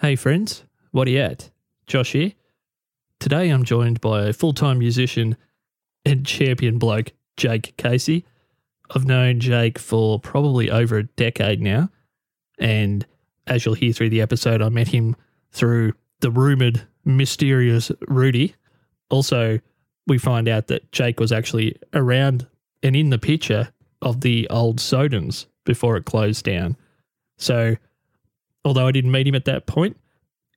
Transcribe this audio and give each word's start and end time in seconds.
Hey 0.00 0.16
friends, 0.16 0.64
what 0.92 1.06
are 1.08 1.10
you 1.10 1.20
at? 1.20 1.50
Josh 1.86 2.12
here. 2.12 2.32
Today 3.18 3.50
I'm 3.50 3.64
joined 3.64 4.00
by 4.00 4.28
a 4.28 4.32
full 4.32 4.54
time 4.54 4.78
musician 4.78 5.36
and 6.06 6.24
champion 6.24 6.78
bloke, 6.78 7.12
Jake 7.36 7.76
Casey. 7.76 8.24
I've 8.94 9.04
known 9.04 9.40
Jake 9.40 9.78
for 9.78 10.18
probably 10.18 10.70
over 10.70 10.96
a 10.96 11.02
decade 11.02 11.60
now. 11.60 11.90
And 12.58 13.04
as 13.46 13.66
you'll 13.66 13.74
hear 13.74 13.92
through 13.92 14.08
the 14.08 14.22
episode, 14.22 14.62
I 14.62 14.70
met 14.70 14.88
him 14.88 15.16
through 15.52 15.92
the 16.20 16.30
rumoured 16.30 16.80
mysterious 17.04 17.92
Rudy. 18.08 18.54
Also, 19.10 19.58
we 20.06 20.16
find 20.16 20.48
out 20.48 20.68
that 20.68 20.92
Jake 20.92 21.20
was 21.20 21.30
actually 21.30 21.76
around 21.92 22.46
and 22.82 22.96
in 22.96 23.10
the 23.10 23.18
picture 23.18 23.68
of 24.00 24.22
the 24.22 24.48
old 24.48 24.78
Sodens 24.78 25.44
before 25.66 25.98
it 25.98 26.06
closed 26.06 26.46
down. 26.46 26.78
So, 27.36 27.76
although 28.64 28.86
I 28.86 28.92
didn't 28.92 29.10
meet 29.10 29.26
him 29.26 29.34
at 29.34 29.44
that 29.46 29.66
point, 29.66 29.96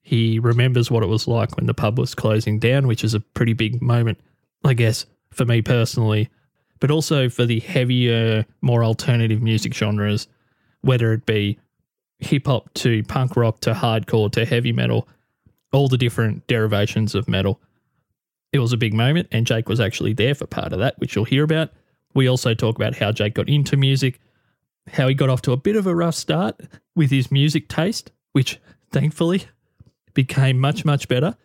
he 0.02 0.38
remembers 0.40 0.92
what 0.92 1.04
it 1.04 1.08
was 1.08 1.28
like 1.28 1.56
when 1.56 1.66
the 1.66 1.74
pub 1.74 1.98
was 1.98 2.14
closing 2.14 2.60
down, 2.60 2.88
which 2.88 3.04
is 3.04 3.14
a 3.14 3.22
pretty 3.22 3.54
big 3.54 3.82
moment, 3.82 4.20
I 4.66 4.74
guess, 4.74 5.06
for 5.32 5.46
me 5.46 5.62
personally, 5.62 6.30
but 6.80 6.92
also 6.92 7.30
for 7.30 7.46
the 7.46 7.62
heavier, 7.62 8.46
more 8.62 8.84
alternative 8.84 9.42
music 9.42 9.74
genres, 9.74 10.28
whether 10.82 11.14
it 11.14 11.26
be 11.26 11.58
hip 12.20 12.48
hop 12.48 12.74
to 12.74 13.04
punk 13.04 13.36
rock 13.36 13.62
to 13.62 13.74
hardcore 13.74 14.32
to 14.34 14.46
heavy 14.46 14.74
metal, 14.74 15.08
all 15.72 15.88
the 15.88 15.98
different 15.98 16.46
derivations 16.48 17.16
of 17.16 17.28
metal. 17.30 17.60
It 18.52 18.60
was 18.60 18.74
a 18.74 18.78
big 18.78 18.94
moment, 18.94 19.30
and 19.32 19.48
Jake 19.48 19.70
was 19.70 19.80
actually 19.80 20.14
there 20.14 20.36
for 20.36 20.46
part 20.46 20.74
of 20.74 20.80
that, 20.80 21.00
which 21.00 21.16
you'll 21.16 21.26
hear 21.26 21.44
about. 21.44 21.72
We 22.14 22.28
also 22.28 22.54
talk 22.54 22.76
about 22.76 22.96
how 22.96 23.12
Jake 23.12 23.34
got 23.34 23.50
into 23.50 23.78
music, 23.78 24.20
how 24.92 25.08
he 25.08 25.14
got 25.14 25.30
off 25.30 25.42
to 25.44 25.52
a 25.52 25.58
bit 25.58 25.76
of 25.76 25.88
a 25.88 25.96
rough 25.96 26.16
start 26.16 26.60
with 26.96 27.10
his 27.10 27.32
music 27.32 27.68
taste, 27.68 28.12
which 28.34 28.60
thankfully 28.92 29.46
became 30.14 30.60
much, 30.60 30.86
much 30.86 31.08
better 31.08 31.36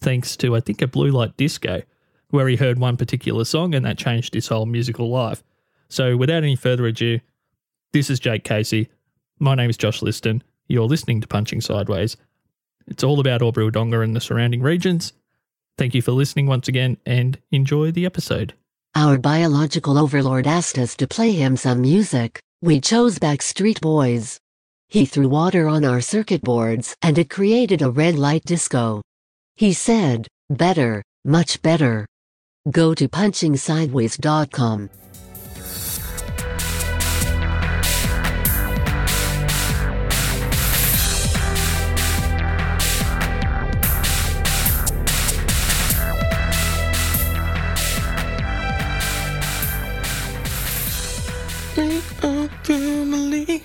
thanks 0.00 0.36
to, 0.36 0.56
I 0.56 0.60
think, 0.60 0.82
a 0.82 0.86
blue 0.86 1.10
light 1.10 1.36
disco, 1.36 1.82
where 2.30 2.48
he 2.48 2.56
heard 2.56 2.78
one 2.78 2.96
particular 2.96 3.44
song 3.44 3.74
and 3.74 3.84
that 3.86 3.98
changed 3.98 4.34
his 4.34 4.48
whole 4.48 4.66
musical 4.66 5.08
life. 5.08 5.42
So, 5.88 6.16
without 6.16 6.42
any 6.42 6.56
further 6.56 6.86
ado, 6.86 7.20
this 7.92 8.10
is 8.10 8.20
Jake 8.20 8.44
Casey. 8.44 8.88
My 9.38 9.54
name 9.54 9.70
is 9.70 9.76
Josh 9.76 10.00
Cliston. 10.00 10.42
You're 10.66 10.86
listening 10.86 11.20
to 11.20 11.28
Punching 11.28 11.60
Sideways. 11.60 12.16
It's 12.86 13.04
all 13.04 13.20
about 13.20 13.42
Albury 13.42 13.70
Wodonga 13.70 14.02
and 14.02 14.16
the 14.16 14.20
surrounding 14.20 14.62
regions. 14.62 15.12
Thank 15.78 15.94
you 15.94 16.02
for 16.02 16.12
listening 16.12 16.46
once 16.46 16.68
again 16.68 16.96
and 17.06 17.38
enjoy 17.50 17.92
the 17.92 18.06
episode. 18.06 18.54
Our 18.94 19.18
biological 19.18 19.98
overlord 19.98 20.46
asked 20.46 20.78
us 20.78 20.96
to 20.96 21.06
play 21.06 21.32
him 21.32 21.56
some 21.56 21.80
music. 21.80 22.40
We 22.62 22.80
chose 22.80 23.18
Backstreet 23.18 23.80
Boys. 23.80 24.38
He 24.88 25.04
threw 25.04 25.28
water 25.28 25.66
on 25.66 25.84
our 25.84 26.00
circuit 26.00 26.42
boards 26.42 26.96
and 27.02 27.18
it 27.18 27.28
created 27.28 27.82
a 27.82 27.90
red 27.90 28.14
light 28.14 28.44
disco. 28.44 29.02
He 29.56 29.72
said, 29.72 30.28
better, 30.48 31.02
much 31.24 31.60
better. 31.60 32.06
Go 32.70 32.94
to 32.94 33.08
punchingsideways.com. 33.08 34.90
family. 52.64 53.62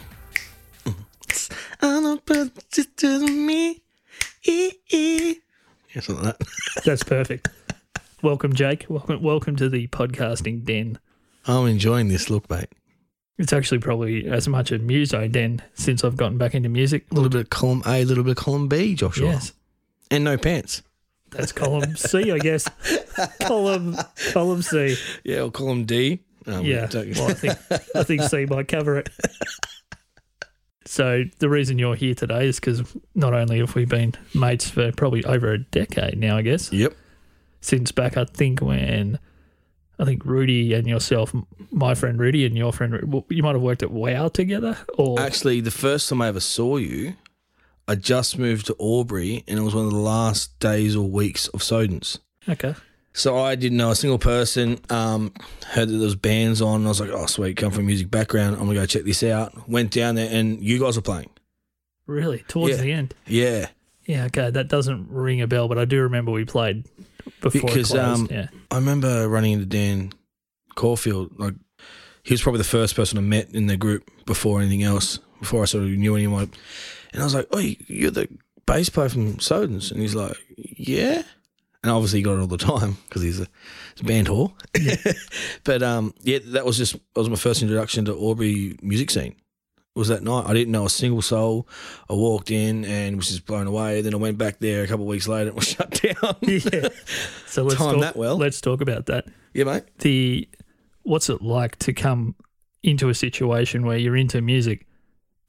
I 0.86 0.92
don't 1.81 2.26
put 2.26 2.52
it 2.78 2.98
to 2.98 3.28
me. 3.28 3.81
Like 4.48 6.22
that. 6.23 6.38
That's 6.86 7.04
perfect. 7.04 7.50
welcome, 8.22 8.54
Jake. 8.54 8.86
Welcome, 8.89 9.22
welcome 9.22 9.56
to 9.58 9.70
the 9.70 9.88
podcasting 9.88 10.64
den. 10.64 11.00
I'm 11.48 11.67
enjoying 11.67 12.08
this 12.10 12.30
look, 12.30 12.49
mate. 12.49 12.70
It's 13.38 13.54
actually 13.54 13.80
probably 13.80 14.27
as 14.27 14.48
much 14.48 14.72
a 14.72 14.80
muso 14.80 15.27
den 15.27 15.61
since 15.76 16.04
I've 16.04 16.17
gotten 16.17 16.38
back 16.38 16.55
into 16.55 16.70
music. 16.70 17.05
A 17.11 17.16
little 17.16 17.30
bit 17.30 17.42
of 17.42 17.49
column 17.49 17.83
A, 17.86 18.02
a 18.02 18.05
little 18.05 18.23
bit 18.23 18.32
of 18.38 18.43
column 18.43 18.67
B, 18.67 18.95
Joshua. 18.95 19.27
Yes, 19.30 19.54
And 20.11 20.23
no 20.23 20.38
pants. 20.38 20.82
that's 21.30 21.52
column 21.52 21.95
C, 21.95 22.32
I 22.32 22.39
guess. 22.39 22.67
column 23.42 23.98
column 24.33 24.61
C. 24.61 24.98
Yeah, 25.23 25.42
or 25.42 25.52
column 25.52 25.86
D. 25.86 26.20
Um, 26.48 26.66
Yeah. 26.66 26.88
Well, 26.94 27.30
I 27.30 27.34
think 27.34 27.58
I 27.96 28.04
think 28.04 28.22
C 28.24 28.46
might 28.46 28.68
cover 28.68 28.98
it. 28.98 29.10
So 30.86 31.24
the 31.40 31.50
reason 31.50 31.78
you're 31.78 31.96
here 31.96 32.14
today 32.16 32.48
is 32.48 32.62
because 32.62 32.82
not 33.14 33.34
only 33.34 33.60
have 33.60 33.76
we 33.76 33.84
been 33.84 34.14
mates 34.34 34.70
for 34.70 34.92
probably 34.94 35.24
over 35.26 35.52
a 35.52 35.58
decade 35.58 36.18
now, 36.18 36.38
I 36.38 36.42
guess, 36.44 36.72
Yep. 36.72 36.94
since 37.60 37.92
back 37.92 38.16
I 38.16 38.24
think 38.24 38.62
when 38.62 39.20
I 40.00 40.06
think 40.06 40.24
Rudy 40.24 40.74
and 40.74 40.88
yourself, 40.88 41.36
my 41.72 41.94
friend 41.94 42.18
Rudy 42.18 42.46
and 42.46 42.56
your 42.56 42.72
friend, 42.72 42.94
you 43.30 43.44
might 43.44 43.52
have 43.54 43.62
worked 43.62 43.84
at 43.84 43.92
Wow 43.92 44.30
together, 44.30 44.78
or 44.98 45.20
Actually, 45.20 45.60
the 45.60 45.72
first 45.72 46.08
time 46.08 46.22
I 46.22 46.30
ever 46.30 46.40
saw 46.40 46.78
you, 46.78 47.16
I 47.86 47.96
just 47.96 48.38
moved 48.40 48.68
to 48.68 48.76
Albury, 48.80 49.44
and 49.46 49.60
it 49.60 49.64
was 49.64 49.76
one 49.76 49.86
of 49.88 49.92
the 49.92 49.98
last 50.00 50.58
days 50.60 50.96
or 50.96 51.10
weeks 51.10 51.50
of 51.50 51.60
Sodens. 51.62 52.20
okay, 52.48 52.76
So 53.17 53.38
I 53.39 53.55
didn't 53.55 53.78
know 53.80 53.89
a 53.89 53.95
single 53.95 54.20
person. 54.20 54.80
Um, 54.92 55.33
heard 55.66 55.88
that 55.89 55.92
there 55.94 56.02
was 56.02 56.16
bands 56.16 56.61
on. 56.61 56.76
And 56.82 56.86
I 56.86 56.89
was 56.89 57.02
like, 57.02 57.10
"Oh, 57.10 57.26
sweet! 57.26 57.58
Come 57.58 57.72
from 57.72 57.83
a 57.86 57.88
music 57.88 58.11
background. 58.11 58.55
I'm 58.55 58.67
gonna 58.67 58.76
go 58.76 58.86
check 58.86 59.04
this 59.05 59.23
out." 59.23 59.67
Went 59.67 59.92
down 59.92 60.14
there, 60.16 60.30
and 60.32 60.61
you 60.64 60.80
guys 60.80 60.95
were 60.95 61.02
playing. 61.02 61.30
really 62.05 62.45
towards 62.48 62.78
Yeah. 62.78 62.82
the 62.83 62.92
end, 62.94 63.14
Yeah, 63.26 63.67
yeah, 64.05 64.26
okay, 64.28 64.50
that 64.50 64.70
doesn't 64.70 65.08
ring 65.10 65.42
a 65.42 65.48
bell, 65.48 65.67
but 65.67 65.78
I 65.78 65.83
do 65.83 66.00
remember 66.04 66.32
we 66.32 66.45
played 66.45 66.86
before 67.42 67.60
Because, 67.70 67.92
it 67.92 67.95
closed. 67.95 68.22
um, 68.22 68.28
yeah, 68.32 68.48
I 68.72 68.76
remember 68.76 69.28
running 69.28 69.52
into 69.54 69.66
Dan 69.66 70.14
Caulfield. 70.76 71.32
Like 71.38 71.55
he 72.23 72.34
was 72.34 72.42
probably 72.42 72.60
the 72.60 72.64
first 72.66 72.95
person 72.95 73.17
I 73.17 73.22
met 73.22 73.49
in 73.54 73.67
the 73.67 73.76
group 73.78 74.10
before 74.26 74.61
anything 74.61 74.84
else. 74.84 75.20
Before 75.42 75.64
I 75.64 75.66
sort 75.66 75.84
of 75.84 75.89
knew 75.89 76.16
anyone, 76.16 76.52
and 77.14 77.22
I 77.22 77.26
was 77.26 77.34
like, 77.36 77.48
"Oh, 77.52 77.60
you're 77.60 78.11
the 78.11 78.28
bass 78.66 78.89
player 78.89 79.10
from 79.10 79.38
Sodens," 79.38 79.92
and 79.92 79.99
he's 80.02 80.16
like, 80.16 80.38
"Yeah." 80.55 81.23
And 81.87 81.95
obviously, 81.95 82.20
he 82.20 82.23
got 82.23 82.33
it 82.33 82.42
all 82.42 82.48
the 82.48 82.58
time 82.58 82.98
because 83.05 83.21
he's 83.21 83.39
a, 83.39 83.48
he's 83.95 84.02
a 84.02 84.03
band 84.03 84.27
whore. 84.27 84.52
but 85.64 85.81
um, 85.81 86.14
yeah, 86.21 86.39
that 86.48 86.65
was 86.65 86.75
just 86.77 86.93
that 86.93 87.20
was 87.21 87.30
my 87.30 87.37
first 87.37 87.61
introduction 87.61 88.03
to 88.05 88.11
Albury 88.11 88.77
music 88.81 89.09
scene. 89.09 89.36
Was 89.95 90.09
that 90.09 90.21
night? 90.21 90.43
I 90.45 90.53
didn't 90.53 90.73
know 90.73 90.86
a 90.86 90.89
single 90.89 91.21
soul. 91.21 91.65
I 92.09 92.14
walked 92.14 92.52
in 92.52 92.83
and 92.83 93.15
was 93.15 93.30
just 93.30 93.45
blown 93.45 93.67
away. 93.67 94.02
Then 94.02 94.14
I 94.14 94.17
went 94.17 94.37
back 94.37 94.59
there 94.59 94.83
a 94.83 94.87
couple 94.87 95.05
of 95.05 95.08
weeks 95.08 95.30
later 95.30 95.49
and 95.49 95.49
it 95.52 95.55
was 95.55 95.67
shut 95.70 95.89
down. 95.92 96.36
yeah. 96.42 96.89
So 97.48 97.64
let's 97.64 97.77
Timed 97.77 97.93
talk, 97.93 98.02
that 98.02 98.15
well. 98.17 98.36
Let's 98.37 98.59
talk 98.59 98.81
about 98.81 99.05
that. 99.05 99.25
yeah, 99.54 99.64
mate. 99.64 99.83
the 99.99 100.48
what's 101.04 101.30
it 101.30 101.42
like 101.42 101.77
to 101.77 101.93
come 101.93 102.36
into 102.83 103.08
a 103.08 103.15
situation 103.15 103.86
where 103.86 103.98
you're 103.98 104.17
into 104.17 104.42
music 104.42 104.86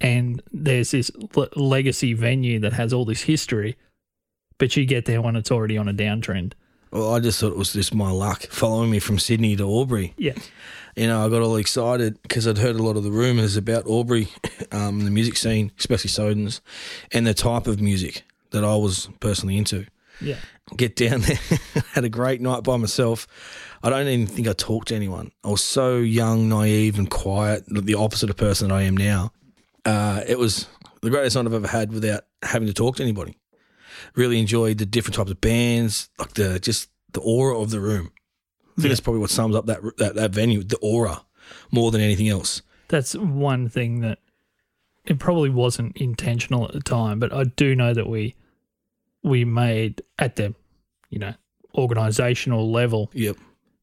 and 0.00 0.40
there's 0.52 0.92
this 0.92 1.10
le- 1.34 1.48
legacy 1.56 2.14
venue 2.14 2.60
that 2.60 2.72
has 2.74 2.92
all 2.92 3.04
this 3.04 3.22
history, 3.22 3.76
but 4.58 4.76
you 4.76 4.84
get 4.84 5.04
there 5.06 5.22
when 5.22 5.36
it's 5.36 5.50
already 5.50 5.78
on 5.78 5.88
a 5.88 5.94
downtrend. 5.94 6.52
Well, 6.90 7.14
I 7.14 7.20
just 7.20 7.38
thought 7.40 7.52
it 7.52 7.58
was 7.58 7.72
just 7.72 7.94
my 7.94 8.10
luck 8.10 8.42
following 8.44 8.90
me 8.90 8.98
from 8.98 9.18
Sydney 9.18 9.54
to 9.56 9.64
Albury. 9.64 10.14
Yeah, 10.16 10.34
You 10.96 11.06
know, 11.06 11.24
I 11.24 11.28
got 11.28 11.42
all 11.42 11.56
excited 11.56 12.20
because 12.22 12.46
I'd 12.48 12.58
heard 12.58 12.76
a 12.76 12.82
lot 12.82 12.96
of 12.96 13.04
the 13.04 13.10
rumours 13.10 13.56
about 13.56 13.86
Albury, 13.86 14.28
um, 14.72 15.04
the 15.04 15.10
music 15.10 15.36
scene, 15.36 15.70
especially 15.78 16.10
Sodens, 16.10 16.60
and 17.12 17.26
the 17.26 17.34
type 17.34 17.66
of 17.66 17.80
music 17.80 18.24
that 18.50 18.64
I 18.64 18.74
was 18.76 19.08
personally 19.20 19.58
into. 19.58 19.86
yeah, 20.20 20.36
Get 20.76 20.96
down 20.96 21.20
there, 21.22 21.38
had 21.92 22.04
a 22.04 22.08
great 22.08 22.40
night 22.40 22.62
by 22.62 22.76
myself. 22.76 23.26
I 23.82 23.90
don't 23.90 24.08
even 24.08 24.26
think 24.26 24.48
I 24.48 24.54
talked 24.54 24.88
to 24.88 24.96
anyone. 24.96 25.30
I 25.44 25.48
was 25.50 25.62
so 25.62 25.98
young, 25.98 26.48
naive, 26.48 26.98
and 26.98 27.08
quiet, 27.08 27.64
the 27.68 27.94
opposite 27.94 28.28
of 28.30 28.36
person 28.36 28.68
that 28.68 28.74
I 28.74 28.82
am 28.82 28.96
now. 28.96 29.30
Uh, 29.84 30.22
it 30.26 30.38
was 30.38 30.66
the 31.00 31.10
greatest 31.10 31.36
night 31.36 31.46
I've 31.46 31.54
ever 31.54 31.68
had 31.68 31.92
without 31.92 32.24
having 32.42 32.66
to 32.66 32.74
talk 32.74 32.96
to 32.96 33.02
anybody. 33.02 33.37
Really 34.14 34.38
enjoyed 34.38 34.78
the 34.78 34.86
different 34.86 35.16
types 35.16 35.30
of 35.30 35.40
bands, 35.40 36.10
like 36.18 36.34
the 36.34 36.58
just 36.60 36.88
the 37.12 37.20
aura 37.20 37.58
of 37.58 37.70
the 37.70 37.80
room. 37.80 38.10
I 38.76 38.80
think 38.80 38.90
that's 38.90 39.00
probably 39.00 39.20
what 39.20 39.30
sums 39.30 39.56
up 39.56 39.66
that, 39.66 39.80
that 39.98 40.14
that 40.14 40.30
venue, 40.32 40.62
the 40.62 40.76
aura, 40.78 41.22
more 41.70 41.90
than 41.90 42.00
anything 42.00 42.28
else. 42.28 42.62
that's 42.88 43.14
one 43.14 43.68
thing 43.68 44.00
that 44.00 44.18
it 45.04 45.18
probably 45.18 45.50
wasn't 45.50 45.96
intentional 45.96 46.64
at 46.66 46.72
the 46.72 46.80
time, 46.80 47.18
but 47.18 47.32
I 47.32 47.44
do 47.44 47.74
know 47.74 47.92
that 47.94 48.08
we 48.08 48.34
we 49.24 49.44
made 49.44 50.02
at 50.18 50.36
the 50.36 50.54
you 51.10 51.18
know 51.18 51.34
organizational 51.74 52.70
level 52.70 53.10
Yep. 53.14 53.36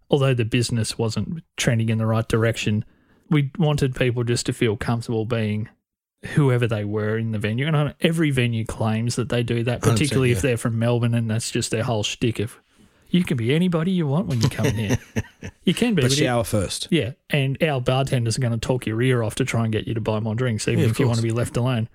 although 0.09 0.33
the 0.33 0.45
business 0.45 0.97
wasn't 0.97 1.43
trending 1.57 1.89
in 1.89 1.97
the 1.97 2.05
right 2.05 2.27
direction, 2.27 2.85
we 3.29 3.51
wanted 3.57 3.95
people 3.95 4.23
just 4.23 4.45
to 4.47 4.53
feel 4.53 4.75
comfortable 4.77 5.25
being 5.25 5.69
whoever 6.25 6.67
they 6.67 6.83
were 6.85 7.17
in 7.17 7.31
the 7.31 7.39
venue. 7.39 7.67
And 7.67 7.93
every 8.01 8.31
venue 8.31 8.65
claims 8.65 9.15
that 9.15 9.29
they 9.29 9.43
do 9.43 9.63
that, 9.63 9.81
100%, 9.81 9.91
particularly 9.91 10.31
if 10.31 10.41
they're 10.41 10.57
from 10.57 10.77
Melbourne 10.79 11.13
and 11.15 11.29
that's 11.29 11.51
just 11.51 11.71
their 11.71 11.83
whole 11.83 12.03
shtick 12.03 12.39
of 12.39 12.57
you 13.09 13.23
can 13.23 13.37
be 13.37 13.53
anybody 13.55 13.91
you 13.91 14.07
want 14.07 14.27
when 14.27 14.41
you 14.41 14.49
come 14.49 14.65
in 14.65 14.75
here. 14.75 14.97
you 15.63 15.73
can 15.73 15.93
be. 15.95 16.01
But 16.01 16.09
but 16.09 16.17
it- 16.17 16.21
shower 16.23 16.43
first. 16.43 16.87
yeah, 16.91 17.11
and 17.29 17.61
our 17.63 17.79
bartenders 17.79 18.37
are 18.37 18.41
going 18.41 18.51
to 18.51 18.57
talk 18.59 18.85
your 18.85 19.01
ear 19.01 19.23
off 19.23 19.35
to 19.35 19.45
try 19.45 19.63
and 19.63 19.71
get 19.71 19.87
you 19.87 19.93
to 19.93 20.01
buy 20.01 20.19
more 20.19 20.35
drinks, 20.35 20.67
even 20.67 20.83
Yeah, 20.83 20.89
if 20.89 20.99
you 20.99 21.05
want 21.05 21.17
to 21.17 21.23
be 21.23 21.31
left 21.31 21.55
alone. 21.55 21.87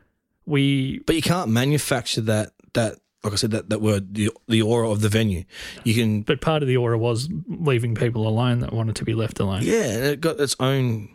we 0.47 1.01
But 1.01 1.17
you 1.17 1.23
can't 1.23 1.51
manufacture 1.51 2.23
that 2.23 2.53
that 2.73 2.97
like 3.23 3.35
I 3.35 3.37
said 3.37 3.51
that 3.51 3.69
that 3.69 3.83
word 3.83 4.15
the 4.15 4.31
the 4.49 4.63
aura 4.63 4.89
of 4.91 5.03
the 5.03 5.11
venue. 5.11 5.45
You 5.85 5.95
can 5.95 6.23
but 6.23 6.41
part 6.41 6.63
of 6.63 6.69
the 6.69 6.79
aura 6.79 6.97
was 6.97 7.29
leaving 7.49 7.95
people 7.97 8.27
alone 8.27 8.61
that 8.61 8.73
wanted 8.73 8.97
to 8.97 9.05
be 9.05 9.13
left 9.15 9.41
alone. 9.41 9.61
yeah, 9.63 9.83
and 9.83 10.05
it 10.05 10.21
got 10.23 10.41
its 10.41 10.57
own 10.59 11.11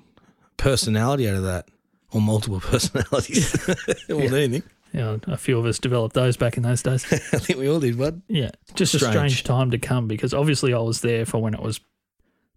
personality 0.58 1.28
out 1.28 1.36
of 1.36 1.44
that, 1.44 1.68
or 2.16 2.22
multiple 2.22 2.60
personalities. 2.62 3.68
More 4.10 4.22
than 4.30 4.34
anything, 4.34 4.64
You 4.94 5.00
know, 5.02 5.20
a 5.28 5.38
few 5.38 5.60
of 5.60 5.66
us 5.66 5.78
developed 5.80 6.16
those 6.16 6.38
back 6.38 6.58
in 6.58 6.64
those 6.64 6.82
days. 6.82 7.06
I 7.14 7.18
think 7.40 7.60
we 7.60 7.68
all 7.70 7.80
did. 7.80 7.98
Bud. 7.98 8.22
Yeah, 8.28 8.52
just 8.76 8.94
a 8.96 9.00
Strange. 9.00 9.14
strange 9.16 9.44
time 9.44 9.72
to 9.72 9.78
come 9.78 10.08
because 10.08 10.34
obviously 10.34 10.74
I 10.74 10.80
was 10.80 11.02
there 11.02 11.26
for 11.26 11.42
when 11.42 11.54
it 11.54 11.62
was 11.62 11.80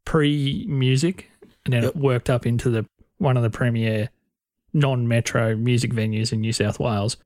pre 0.05 0.65
music, 0.69 1.31
and 1.65 1.75
then 1.75 1.83
Yep. 1.83 1.97
it 1.97 2.01
worked 2.01 2.31
up 2.31 2.47
into 2.47 2.71
the 2.71 2.87
one 3.19 3.37
of 3.37 3.43
the 3.43 3.51
premier 3.51 4.11
non-metro 4.73 5.57
music 5.57 5.93
venues 5.93 6.33
in 6.33 6.41
New 6.41 6.53
South 6.53 6.79
Wales, 6.79 7.17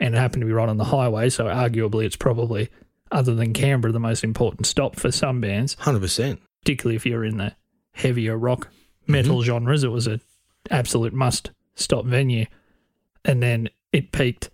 and 0.00 0.14
it 0.14 0.18
happened 0.18 0.42
to 0.42 0.46
be 0.46 0.52
right 0.52 0.68
on 0.68 0.76
the 0.76 0.84
highway. 0.84 1.30
So 1.30 1.46
arguably, 1.46 2.04
it's 2.04 2.16
probably 2.16 2.68
other 3.10 3.34
than 3.34 3.52
Canberra 3.52 3.92
the 3.92 4.00
most 4.00 4.24
important 4.24 4.66
stop 4.66 4.96
for 4.96 5.10
some 5.12 5.40
bands, 5.40 5.74
Hundred 5.78 6.00
percent. 6.00 6.40
particularly 6.62 6.96
if 6.96 7.06
you're 7.06 7.24
in 7.24 7.38
the 7.38 7.54
heavier 7.92 8.36
rock 8.36 8.68
metal 9.06 9.36
mm-hmm. 9.38 9.46
genres. 9.46 9.84
It 9.84 9.90
was 9.92 10.06
a 10.06 10.20
absolute 10.70 11.12
must 11.12 11.50
stop 11.74 12.04
venue, 12.06 12.46
and 13.24 13.42
then 13.42 13.68
it 13.92 14.12
peaked. 14.12 14.50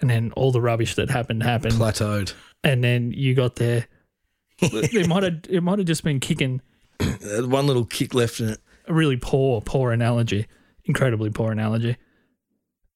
And 0.00 0.10
then 0.10 0.32
all 0.32 0.50
the 0.50 0.60
rubbish 0.60 0.96
that 0.96 1.10
happened 1.10 1.44
happened 1.44 1.74
Plateaued. 1.74 2.34
and 2.64 2.82
then 2.82 3.12
you 3.12 3.34
got 3.34 3.54
there. 3.56 3.86
it 4.58 5.06
might 5.08 5.22
have 5.22 5.40
it 5.48 5.62
might 5.62 5.78
have 5.78 5.86
just 5.86 6.02
been 6.04 6.18
kicking 6.20 6.60
One 7.00 7.66
little 7.68 7.84
kick 7.84 8.12
left 8.14 8.40
in 8.40 8.48
it. 8.48 8.58
a 8.88 8.92
really 8.92 9.16
poor 9.16 9.60
poor 9.60 9.92
analogy, 9.92 10.46
incredibly 10.84 11.30
poor 11.30 11.52
analogy, 11.52 11.96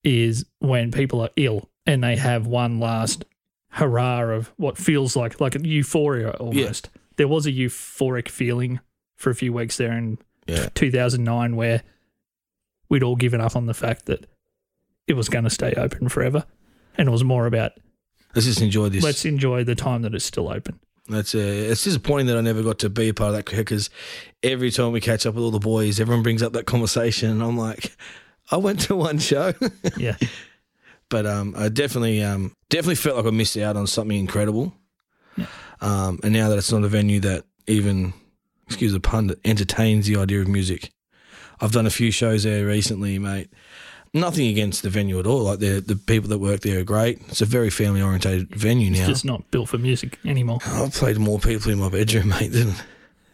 is 0.02 0.44
when 0.58 0.90
people 0.90 1.20
are 1.20 1.30
ill 1.36 1.68
and 1.86 2.02
they 2.02 2.16
have 2.16 2.46
one 2.46 2.78
last 2.80 3.24
hurrah 3.70 4.22
of 4.32 4.52
what 4.56 4.76
feels 4.78 5.14
like 5.16 5.40
like 5.40 5.54
a 5.54 5.66
euphoria 5.66 6.30
almost. 6.30 6.90
There 7.16 7.28
was 7.28 7.46
a 7.46 7.52
euphoric 7.52 8.28
feeling 8.28 8.80
for 9.14 9.30
a 9.30 9.34
few 9.34 9.52
weeks 9.52 9.76
there 9.76 9.92
in 9.92 10.18
Yeah. 10.46 10.68
2009 10.74 11.56
where 11.56 11.82
we'd 12.88 13.02
all 13.02 13.16
given 13.16 13.40
up 13.40 13.56
on 13.56 13.66
the 13.66 13.74
fact 13.74 14.06
that 14.06 14.26
it 15.06 15.14
was 15.14 15.28
going 15.28 15.44
to 15.44 15.50
stay 15.50 15.72
open 15.76 16.08
forever, 16.08 16.44
and 16.98 17.08
it 17.08 17.10
was 17.12 17.24
more 17.24 17.46
about 17.46 17.72
Let's 18.34 18.46
just 18.46 18.60
enjoy 18.60 18.88
this. 18.90 19.02
let's 19.02 19.24
enjoy 19.24 19.64
the 19.64 19.74
time 19.74 20.02
that 20.02 20.14
it's 20.14 20.24
still 20.24 20.48
open. 20.48 20.78
That's 21.08 21.34
uh, 21.34 21.38
it's 21.38 21.84
disappointing 21.84 22.26
that 22.26 22.36
I 22.36 22.40
never 22.40 22.62
got 22.62 22.80
to 22.80 22.90
be 22.90 23.08
a 23.08 23.14
part 23.14 23.30
of 23.30 23.36
that 23.36 23.44
because 23.46 23.90
every 24.42 24.70
time 24.72 24.90
we 24.92 25.00
catch 25.00 25.24
up 25.24 25.34
with 25.34 25.44
all 25.44 25.50
the 25.52 25.58
boys, 25.60 26.00
everyone 26.00 26.22
brings 26.24 26.42
up 26.42 26.52
that 26.54 26.66
conversation, 26.66 27.30
and 27.30 27.42
I'm 27.42 27.56
like, 27.56 27.96
I 28.50 28.56
went 28.56 28.80
to 28.80 28.96
one 28.96 29.18
show, 29.18 29.54
Yeah. 29.96 30.16
but 31.08 31.24
um, 31.26 31.54
I 31.56 31.68
definitely 31.68 32.22
um, 32.22 32.54
definitely 32.68 32.96
felt 32.96 33.16
like 33.16 33.26
I 33.26 33.30
missed 33.30 33.56
out 33.56 33.76
on 33.76 33.86
something 33.86 34.18
incredible. 34.18 34.74
Yeah. 35.36 35.46
Um, 35.80 36.18
and 36.24 36.32
now 36.32 36.48
that 36.48 36.58
it's 36.58 36.72
not 36.72 36.82
a 36.82 36.88
venue 36.88 37.20
that 37.20 37.44
even, 37.68 38.12
excuse 38.66 38.92
the 38.92 39.00
pun, 39.00 39.28
that 39.28 39.38
entertains 39.46 40.06
the 40.06 40.16
idea 40.16 40.40
of 40.40 40.48
music, 40.48 40.90
I've 41.60 41.72
done 41.72 41.86
a 41.86 41.90
few 41.90 42.10
shows 42.10 42.44
there 42.44 42.66
recently, 42.66 43.18
mate. 43.18 43.50
Nothing 44.14 44.48
against 44.48 44.82
the 44.82 44.90
venue 44.90 45.18
at 45.18 45.26
all. 45.26 45.42
Like 45.42 45.58
the 45.58 45.80
the 45.80 45.96
people 45.96 46.28
that 46.30 46.38
work 46.38 46.60
there 46.60 46.80
are 46.80 46.84
great. 46.84 47.20
It's 47.28 47.42
a 47.42 47.46
very 47.46 47.70
family 47.70 48.00
orientated 48.00 48.54
venue 48.54 48.90
now. 48.90 49.00
It's 49.00 49.08
just 49.08 49.24
not 49.24 49.50
built 49.50 49.68
for 49.68 49.78
music 49.78 50.18
anymore. 50.24 50.58
I've 50.64 50.94
played 50.94 51.18
more 51.18 51.38
people 51.38 51.70
in 51.70 51.78
my 51.78 51.88
bedroom, 51.88 52.28
mate, 52.40 52.52
than 52.52 52.74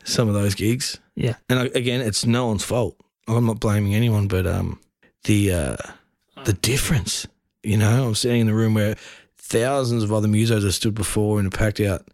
some 0.05 0.29
of 0.29 0.35
those 0.35 0.55
gigs. 0.55 0.99
Yeah. 1.15 1.35
And 1.49 1.59
I, 1.59 1.65
again, 1.67 2.01
it's 2.01 2.25
no 2.27 2.47
one's 2.47 2.65
fault. 2.65 2.97
I'm 3.29 3.47
not 3.47 3.61
blaming 3.61 3.95
anyone, 3.95 4.27
but 4.27 4.47
um, 4.47 4.81
the 5.25 5.53
uh, 5.53 5.77
the 6.45 6.55
difference, 6.55 7.27
you 7.63 7.77
know, 7.77 8.07
I'm 8.09 8.15
sitting 8.15 8.41
in 8.41 8.47
the 8.47 8.55
room 8.55 8.75
where 8.75 8.97
thousands 9.37 10.03
of 10.03 10.13
other 10.13 10.29
musos 10.29 10.65
have 10.65 10.75
stood 10.75 10.95
before 10.95 11.39
and 11.39 11.53
packed 11.53 11.81
out 11.81 12.09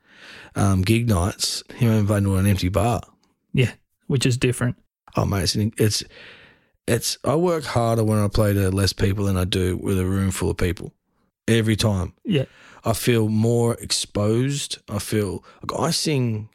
um, 0.54 0.82
gig 0.82 1.08
nights. 1.08 1.62
Here 1.76 1.90
I'm 1.90 1.98
invited 1.98 2.24
to 2.24 2.36
an 2.36 2.46
empty 2.46 2.68
bar. 2.68 3.00
Yeah. 3.54 3.72
Which 4.06 4.26
is 4.26 4.36
different. 4.36 4.76
Oh, 5.16 5.24
mate, 5.24 5.42
it's, 5.42 5.56
it's 5.56 6.04
it's. 6.86 7.18
I 7.24 7.36
work 7.36 7.64
harder 7.64 8.04
when 8.04 8.18
I 8.18 8.28
play 8.28 8.52
to 8.54 8.70
less 8.70 8.92
people 8.92 9.26
than 9.26 9.36
I 9.36 9.44
do 9.44 9.76
with 9.76 9.98
a 9.98 10.06
room 10.06 10.30
full 10.30 10.50
of 10.50 10.56
people. 10.56 10.92
Every 11.46 11.76
time. 11.76 12.14
Yeah. 12.24 12.44
I 12.84 12.92
feel 12.92 13.28
more 13.28 13.74
exposed. 13.74 14.78
I 14.88 14.98
feel 14.98 15.44
like 15.62 15.80
I 15.80 15.90
sing. 15.90 16.48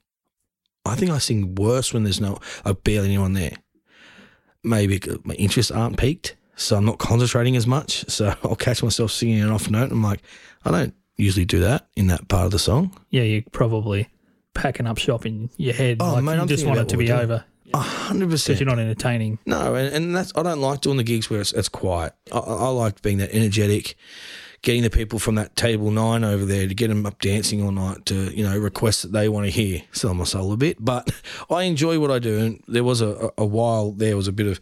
I 0.85 0.95
think 0.95 1.11
I 1.11 1.17
sing 1.17 1.55
worse 1.55 1.93
when 1.93 2.03
there's 2.03 2.21
no 2.21 2.39
like 2.65 2.83
barely 2.83 3.09
anyone 3.09 3.33
there. 3.33 3.57
Maybe 4.63 5.01
my 5.23 5.33
interests 5.35 5.71
aren't 5.71 5.97
peaked, 5.97 6.35
so 6.55 6.77
I'm 6.77 6.85
not 6.85 6.99
concentrating 6.99 7.55
as 7.55 7.67
much. 7.67 8.09
So 8.09 8.33
I'll 8.43 8.55
catch 8.55 8.83
myself 8.83 9.11
singing 9.11 9.41
an 9.41 9.49
off 9.49 9.69
note. 9.69 9.91
I'm 9.91 10.03
like, 10.03 10.21
I 10.63 10.71
don't 10.71 10.93
usually 11.17 11.45
do 11.45 11.59
that 11.59 11.87
in 11.95 12.07
that 12.07 12.27
part 12.27 12.45
of 12.45 12.51
the 12.51 12.59
song. 12.59 12.97
Yeah, 13.09 13.23
you're 13.23 13.43
probably 13.51 14.09
packing 14.53 14.87
up 14.87 14.97
shop 14.97 15.25
in 15.25 15.49
your 15.57 15.73
head. 15.73 15.97
Oh, 15.99 16.13
like 16.13 16.23
mate, 16.23 16.35
you 16.35 16.41
I'm 16.41 16.47
just 16.47 16.65
want 16.65 16.79
it 16.79 16.89
to 16.89 16.97
be 16.97 17.11
over 17.11 17.43
A 17.73 17.77
hundred 17.77 18.27
because 18.27 18.43
percent. 18.43 18.59
you're 18.59 18.69
not 18.69 18.79
entertaining. 18.79 19.39
No, 19.45 19.75
and, 19.75 19.93
and 19.93 20.15
that's 20.15 20.31
I 20.35 20.43
don't 20.43 20.61
like 20.61 20.81
doing 20.81 20.97
the 20.97 21.03
gigs 21.03 21.29
where 21.29 21.41
it's, 21.41 21.53
it's 21.53 21.69
quiet. 21.69 22.13
I, 22.31 22.39
I 22.39 22.67
like 22.69 23.01
being 23.01 23.17
that 23.19 23.31
energetic, 23.31 23.95
getting 24.61 24.83
the 24.83 24.89
people 24.89 25.17
from 25.19 25.35
that 25.35 25.55
table 25.55 25.89
nine 25.89 26.23
over 26.23 26.45
there 26.45 26.67
to 26.67 26.73
get 26.75 26.89
them 26.89 27.05
up 27.05 27.19
dancing 27.19 27.63
all 27.63 27.71
night 27.71 28.05
to 28.07 28.35
you 28.35 28.43
know 28.43 28.57
requests 28.57 29.03
that 29.03 29.11
they 29.11 29.29
want 29.29 29.45
to 29.45 29.51
hear. 29.51 29.81
Sell 29.91 30.13
my 30.13 30.23
soul 30.23 30.51
a 30.51 30.57
bit, 30.57 30.83
but 30.83 31.09
I 31.49 31.63
enjoy 31.63 31.99
what 31.99 32.11
I 32.11 32.19
do. 32.19 32.39
And 32.39 32.63
there 32.67 32.83
was 32.83 33.01
a, 33.01 33.09
a, 33.09 33.29
a 33.39 33.45
while 33.45 33.91
there 33.91 34.17
was 34.17 34.27
a 34.27 34.33
bit 34.33 34.47
of 34.47 34.61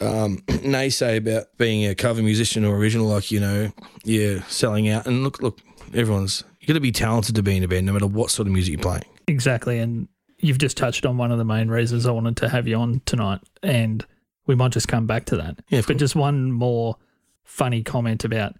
um, 0.00 0.38
naysay 0.46 1.18
about 1.18 1.46
being 1.58 1.86
a 1.86 1.94
cover 1.94 2.22
musician 2.22 2.64
or 2.64 2.76
original, 2.76 3.06
like 3.08 3.30
you 3.30 3.40
know, 3.40 3.72
yeah, 4.04 4.42
selling 4.44 4.88
out. 4.88 5.06
And 5.06 5.22
look, 5.22 5.42
look, 5.42 5.60
everyone's 5.94 6.44
you 6.60 6.66
got 6.66 6.74
to 6.74 6.80
be 6.80 6.92
talented 6.92 7.34
to 7.34 7.42
be 7.42 7.56
in 7.56 7.62
a 7.64 7.68
band, 7.68 7.86
no 7.86 7.92
matter 7.92 8.06
what 8.06 8.30
sort 8.30 8.48
of 8.48 8.52
music 8.52 8.72
you're 8.72 8.82
playing. 8.82 9.04
Exactly. 9.26 9.78
And 9.78 10.08
you've 10.38 10.58
just 10.58 10.76
touched 10.76 11.04
on 11.06 11.16
one 11.16 11.32
of 11.32 11.38
the 11.38 11.44
main 11.44 11.68
reasons 11.68 12.06
I 12.06 12.10
wanted 12.12 12.36
to 12.38 12.48
have 12.48 12.66
you 12.68 12.76
on 12.76 13.00
tonight. 13.06 13.40
And 13.62 14.04
we 14.46 14.54
might 14.54 14.72
just 14.72 14.88
come 14.88 15.06
back 15.06 15.24
to 15.26 15.36
that. 15.36 15.58
Yeah, 15.68 15.80
But 15.80 15.86
course. 15.88 15.98
just 15.98 16.16
one 16.16 16.52
more 16.52 16.96
funny 17.44 17.82
comment 17.82 18.24
about 18.24 18.54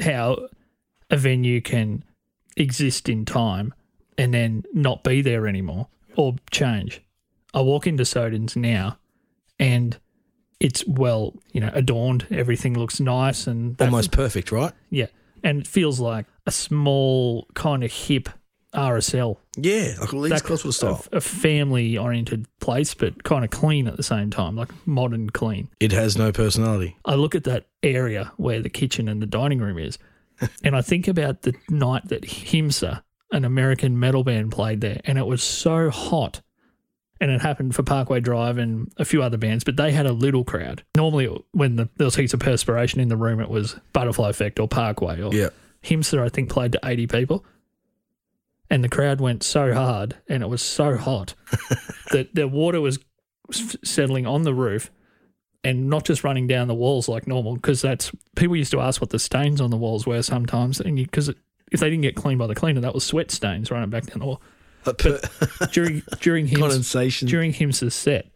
how 0.00 0.48
a 1.10 1.16
venue 1.16 1.60
can 1.60 2.04
exist 2.56 3.08
in 3.08 3.24
time 3.24 3.74
and 4.16 4.32
then 4.34 4.64
not 4.72 5.02
be 5.04 5.22
there 5.22 5.46
anymore 5.46 5.88
or 6.16 6.36
change. 6.50 7.02
I 7.54 7.60
walk 7.62 7.86
into 7.86 8.02
Sodens 8.04 8.56
now 8.56 8.98
and 9.58 9.98
it's 10.60 10.84
well, 10.86 11.34
you 11.52 11.60
know, 11.60 11.70
adorned. 11.72 12.26
Everything 12.30 12.78
looks 12.78 13.00
nice 13.00 13.46
and 13.46 13.80
Almost 13.80 14.12
perfect, 14.12 14.50
right? 14.52 14.72
yeah. 14.90 15.06
And 15.44 15.60
it 15.60 15.66
feels 15.68 16.00
like 16.00 16.26
a 16.46 16.50
small 16.50 17.46
kind 17.54 17.84
of 17.84 17.92
hip 17.92 18.28
RSL 18.74 19.36
Yeah, 19.56 19.94
like 20.00 20.12
a 20.12 20.16
Leeds 20.16 20.42
Coswell 20.42 20.72
style. 20.72 21.04
a, 21.12 21.16
a 21.16 21.20
family 21.20 21.96
oriented 21.96 22.46
place, 22.60 22.94
but 22.94 23.24
kind 23.24 23.44
of 23.44 23.50
clean 23.50 23.88
at 23.88 23.96
the 23.96 24.02
same 24.02 24.30
time, 24.30 24.56
like 24.56 24.70
modern 24.86 25.30
clean. 25.30 25.68
It 25.80 25.92
has 25.92 26.18
no 26.18 26.32
personality. 26.32 26.96
I 27.04 27.14
look 27.14 27.34
at 27.34 27.44
that 27.44 27.66
area 27.82 28.32
where 28.36 28.60
the 28.60 28.68
kitchen 28.68 29.08
and 29.08 29.22
the 29.22 29.26
dining 29.26 29.58
room 29.60 29.78
is, 29.78 29.98
and 30.64 30.76
I 30.76 30.82
think 30.82 31.08
about 31.08 31.42
the 31.42 31.54
night 31.70 32.08
that 32.08 32.22
Himsa, 32.22 33.02
an 33.32 33.44
American 33.44 33.98
metal 33.98 34.22
band, 34.24 34.52
played 34.52 34.80
there, 34.80 35.00
and 35.04 35.18
it 35.18 35.26
was 35.26 35.42
so 35.42 35.90
hot. 35.90 36.40
And 37.20 37.32
it 37.32 37.40
happened 37.42 37.74
for 37.74 37.82
Parkway 37.82 38.20
Drive 38.20 38.58
and 38.58 38.92
a 38.96 39.04
few 39.04 39.24
other 39.24 39.38
bands, 39.38 39.64
but 39.64 39.76
they 39.76 39.90
had 39.90 40.06
a 40.06 40.12
little 40.12 40.44
crowd. 40.44 40.84
Normally, 40.96 41.26
when 41.50 41.74
the, 41.74 41.88
there 41.96 42.04
was 42.04 42.14
heaps 42.14 42.32
of 42.32 42.38
perspiration 42.38 43.00
in 43.00 43.08
the 43.08 43.16
room, 43.16 43.40
it 43.40 43.48
was 43.50 43.74
Butterfly 43.92 44.28
Effect 44.30 44.60
or 44.60 44.68
Parkway 44.68 45.20
or 45.20 45.34
Yeah. 45.34 45.48
Himsa, 45.82 46.20
I 46.22 46.28
think, 46.28 46.48
played 46.48 46.70
to 46.72 46.80
80 46.84 47.08
people. 47.08 47.44
And 48.70 48.84
the 48.84 48.88
crowd 48.88 49.20
went 49.20 49.42
so 49.42 49.72
hard 49.72 50.16
and 50.28 50.42
it 50.42 50.48
was 50.48 50.60
so 50.62 50.96
hot 50.96 51.34
that 52.10 52.34
the 52.34 52.46
water 52.46 52.80
was 52.80 52.98
settling 53.82 54.26
on 54.26 54.42
the 54.42 54.52
roof 54.52 54.90
and 55.64 55.88
not 55.88 56.04
just 56.04 56.22
running 56.22 56.46
down 56.46 56.68
the 56.68 56.74
walls 56.74 57.08
like 57.08 57.26
normal. 57.26 57.54
Because 57.54 57.80
that's 57.80 58.12
people 58.36 58.56
used 58.56 58.70
to 58.72 58.80
ask 58.80 59.00
what 59.00 59.10
the 59.10 59.18
stains 59.18 59.60
on 59.60 59.70
the 59.70 59.76
walls 59.78 60.06
were 60.06 60.22
sometimes. 60.22 60.80
And 60.80 60.96
because 60.96 61.28
if 61.28 61.80
they 61.80 61.88
didn't 61.88 62.02
get 62.02 62.14
cleaned 62.14 62.38
by 62.38 62.46
the 62.46 62.54
cleaner, 62.54 62.80
that 62.82 62.94
was 62.94 63.04
sweat 63.04 63.30
stains 63.30 63.70
running 63.70 63.90
back 63.90 64.06
down 64.06 64.18
the 64.18 64.26
wall. 64.26 64.42
Like 64.84 64.98
per- 64.98 65.20
During, 65.72 66.02
during 66.20 66.46
Himsa, 66.46 66.58
condensation. 66.60 67.28
during 67.28 67.52
Himsa's 67.52 67.94
set, 67.94 68.26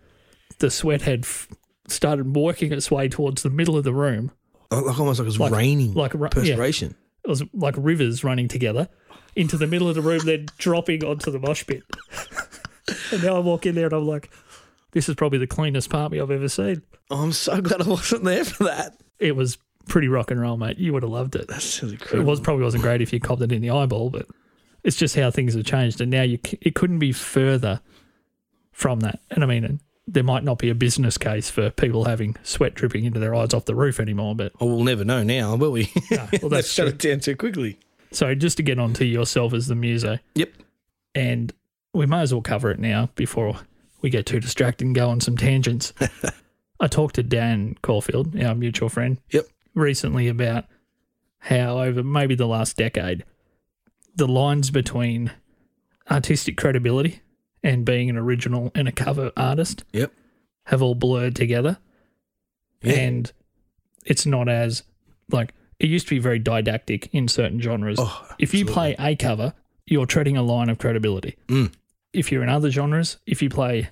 the 0.58 0.70
sweat 0.70 1.02
had 1.02 1.20
f- 1.24 1.48
started 1.88 2.34
working 2.34 2.72
its 2.72 2.90
way 2.90 3.08
towards 3.08 3.42
the 3.42 3.50
middle 3.50 3.76
of 3.76 3.84
the 3.84 3.92
room. 3.92 4.32
like 4.70 4.98
almost 4.98 5.18
like 5.18 5.24
it 5.26 5.28
was 5.28 5.38
Like- 5.38 5.52
raining 5.52 5.94
like 5.94 6.14
ra- 6.14 6.28
yeah. 6.36 6.40
perspiration. 6.56 6.94
it 7.24 7.28
was 7.28 7.42
like 7.54 7.74
rivers 7.78 8.24
running 8.24 8.48
together 8.48 8.88
into 9.36 9.56
the 9.56 9.66
middle 9.66 9.88
of 9.88 9.94
the 9.94 10.02
room, 10.02 10.20
then 10.24 10.46
dropping 10.58 11.04
onto 11.04 11.30
the 11.30 11.38
mosh 11.38 11.66
pit. 11.66 11.82
and 13.12 13.22
now 13.22 13.36
I 13.36 13.38
walk 13.38 13.66
in 13.66 13.74
there 13.74 13.86
and 13.86 13.94
I'm 13.94 14.06
like, 14.06 14.30
this 14.92 15.08
is 15.08 15.14
probably 15.14 15.38
the 15.38 15.46
cleanest 15.46 15.90
party 15.90 16.20
I've 16.20 16.30
ever 16.30 16.48
seen. 16.48 16.82
Oh, 17.10 17.22
I'm 17.22 17.32
so 17.32 17.60
glad 17.60 17.82
I 17.82 17.88
wasn't 17.88 18.24
there 18.24 18.44
for 18.44 18.64
that. 18.64 19.00
It 19.18 19.36
was 19.36 19.58
pretty 19.88 20.08
rock 20.08 20.30
and 20.30 20.40
roll, 20.40 20.56
mate. 20.56 20.78
You 20.78 20.92
would 20.92 21.02
have 21.02 21.12
loved 21.12 21.34
it. 21.36 21.48
That 21.48 21.62
sounds 21.62 21.94
It 22.12 22.24
was 22.24 22.40
probably 22.40 22.64
wasn't 22.64 22.82
great 22.82 23.00
if 23.00 23.12
you 23.12 23.20
copped 23.20 23.42
it 23.42 23.52
in 23.52 23.62
the 23.62 23.70
eyeball, 23.70 24.10
but 24.10 24.26
it's 24.84 24.96
just 24.96 25.14
how 25.16 25.30
things 25.30 25.54
have 25.54 25.64
changed, 25.64 26.00
and 26.00 26.10
now 26.10 26.22
you 26.22 26.38
it 26.60 26.74
couldn't 26.74 26.98
be 26.98 27.12
further 27.12 27.80
from 28.72 29.00
that. 29.00 29.20
And 29.30 29.44
I 29.44 29.46
mean, 29.46 29.80
there 30.08 30.24
might 30.24 30.42
not 30.44 30.58
be 30.58 30.70
a 30.70 30.74
business 30.74 31.16
case 31.16 31.48
for 31.48 31.70
people 31.70 32.04
having 32.04 32.36
sweat 32.42 32.74
dripping 32.74 33.04
into 33.04 33.20
their 33.20 33.34
eyes 33.34 33.54
off 33.54 33.64
the 33.64 33.74
roof 33.76 34.00
anymore. 34.00 34.34
But 34.34 34.52
Oh, 34.60 34.66
we'll 34.66 34.84
never 34.84 35.04
know 35.04 35.22
now, 35.22 35.54
will 35.56 35.70
we? 35.72 35.90
no, 36.10 36.16
well, 36.16 36.28
Let's 36.32 36.50
that's 36.50 36.72
shut 36.72 36.88
it 36.88 36.98
down 36.98 37.20
too 37.20 37.36
quickly. 37.36 37.78
So 38.12 38.34
just 38.34 38.56
to 38.58 38.62
get 38.62 38.78
onto 38.78 39.04
yourself 39.04 39.52
as 39.54 39.66
the 39.66 39.74
muso, 39.74 40.18
Yep. 40.34 40.52
and 41.14 41.52
we 41.94 42.06
may 42.06 42.20
as 42.20 42.32
well 42.32 42.42
cover 42.42 42.70
it 42.70 42.78
now 42.78 43.10
before 43.14 43.58
we 44.00 44.10
get 44.10 44.26
too 44.26 44.40
distracted 44.40 44.86
and 44.86 44.94
go 44.94 45.08
on 45.08 45.20
some 45.20 45.36
tangents. 45.36 45.92
I 46.80 46.88
talked 46.88 47.14
to 47.16 47.22
Dan 47.22 47.76
Caulfield, 47.82 48.38
our 48.40 48.54
mutual 48.54 48.88
friend, 48.88 49.18
Yep. 49.30 49.46
recently 49.74 50.28
about 50.28 50.64
how 51.38 51.78
over 51.80 52.02
maybe 52.02 52.34
the 52.34 52.46
last 52.46 52.76
decade, 52.76 53.24
the 54.14 54.28
lines 54.28 54.70
between 54.70 55.30
artistic 56.10 56.56
credibility 56.56 57.20
and 57.62 57.84
being 57.84 58.10
an 58.10 58.16
original 58.16 58.70
and 58.74 58.88
a 58.88 58.92
cover 58.92 59.32
artist 59.36 59.84
Yep. 59.92 60.12
have 60.66 60.82
all 60.82 60.94
blurred 60.94 61.34
together. 61.36 61.78
Yeah. 62.82 62.94
And 62.94 63.32
it's 64.04 64.26
not 64.26 64.48
as 64.48 64.82
like 65.30 65.54
it 65.82 65.90
used 65.90 66.06
to 66.06 66.14
be 66.14 66.20
very 66.20 66.38
didactic 66.38 67.10
in 67.12 67.26
certain 67.26 67.60
genres. 67.60 67.98
Oh, 68.00 68.26
if 68.38 68.54
you 68.54 68.64
play 68.64 68.94
a 68.98 69.16
cover, 69.16 69.52
you're 69.84 70.06
treading 70.06 70.36
a 70.36 70.42
line 70.42 70.68
of 70.68 70.78
credibility. 70.78 71.36
Mm. 71.48 71.72
If 72.12 72.30
you're 72.30 72.44
in 72.44 72.48
other 72.48 72.70
genres, 72.70 73.18
if 73.26 73.42
you 73.42 73.50
play 73.50 73.90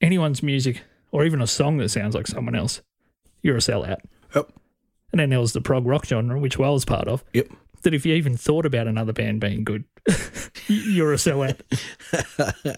anyone's 0.00 0.44
music 0.44 0.82
or 1.10 1.24
even 1.24 1.42
a 1.42 1.46
song 1.48 1.78
that 1.78 1.88
sounds 1.88 2.14
like 2.14 2.28
someone 2.28 2.54
else, 2.54 2.82
you're 3.42 3.56
a 3.56 3.60
sellout. 3.60 3.98
Yep. 4.34 4.52
And 5.10 5.20
then 5.20 5.30
there 5.30 5.40
was 5.40 5.52
the 5.52 5.60
prog 5.60 5.84
rock 5.86 6.06
genre, 6.06 6.38
which 6.38 6.58
I 6.58 6.70
was 6.70 6.84
part 6.84 7.08
of. 7.08 7.24
Yep. 7.32 7.48
That 7.82 7.94
if 7.94 8.06
you 8.06 8.14
even 8.14 8.36
thought 8.36 8.64
about 8.64 8.86
another 8.86 9.12
band 9.12 9.40
being 9.40 9.64
good, 9.64 9.84
you're 10.68 11.12
a 11.12 11.16
sellout. 11.16 11.60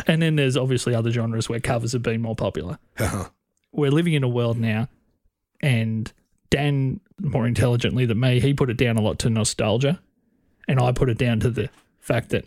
and 0.06 0.22
then 0.22 0.36
there's 0.36 0.56
obviously 0.56 0.94
other 0.94 1.10
genres 1.10 1.48
where 1.48 1.60
covers 1.60 1.92
have 1.92 2.02
been 2.02 2.22
more 2.22 2.34
popular. 2.34 2.78
Uh-huh. 2.98 3.28
We're 3.70 3.90
living 3.90 4.14
in 4.14 4.24
a 4.24 4.28
world 4.28 4.58
now, 4.58 4.88
and 5.60 6.10
Dan, 6.56 7.00
more 7.20 7.46
intelligently 7.46 8.06
than 8.06 8.18
me, 8.20 8.40
he 8.40 8.54
put 8.54 8.70
it 8.70 8.76
down 8.76 8.96
a 8.96 9.00
lot 9.02 9.18
to 9.20 9.30
nostalgia. 9.30 10.00
And 10.68 10.80
I 10.80 10.92
put 10.92 11.08
it 11.08 11.18
down 11.18 11.40
to 11.40 11.50
the 11.50 11.68
fact 12.00 12.30
that 12.30 12.44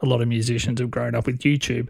a 0.00 0.06
lot 0.06 0.20
of 0.20 0.28
musicians 0.28 0.80
have 0.80 0.90
grown 0.90 1.14
up 1.14 1.26
with 1.26 1.38
YouTube, 1.40 1.88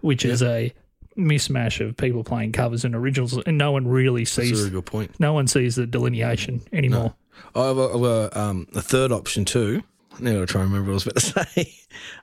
which 0.00 0.24
is 0.24 0.42
a 0.42 0.72
mismatch 1.16 1.84
of 1.86 1.96
people 1.96 2.22
playing 2.22 2.52
covers 2.52 2.84
and 2.84 2.94
originals, 2.94 3.36
and 3.44 3.56
no 3.58 3.72
one 3.72 3.88
really 3.88 4.24
sees. 4.24 4.50
That's 4.50 4.60
a 4.60 4.64
really 4.64 4.70
good 4.76 4.86
point. 4.86 5.18
no 5.18 5.32
one 5.32 5.46
sees 5.46 5.74
the 5.76 5.86
delineation 5.86 6.62
anymore. 6.72 7.14
I 7.54 7.66
have 7.66 7.78
a, 7.78 7.82
I 7.88 7.92
have 7.92 8.02
a, 8.02 8.40
um, 8.40 8.68
a 8.74 8.82
third 8.82 9.10
option 9.12 9.44
too. 9.44 9.82
Now 10.20 10.40
I'll 10.40 10.46
try 10.46 10.62
and 10.62 10.70
remember 10.72 10.92
what 10.92 11.06
I 11.06 11.12
was 11.12 11.24
about 11.32 11.44
to 11.46 11.50
say. 11.54 11.74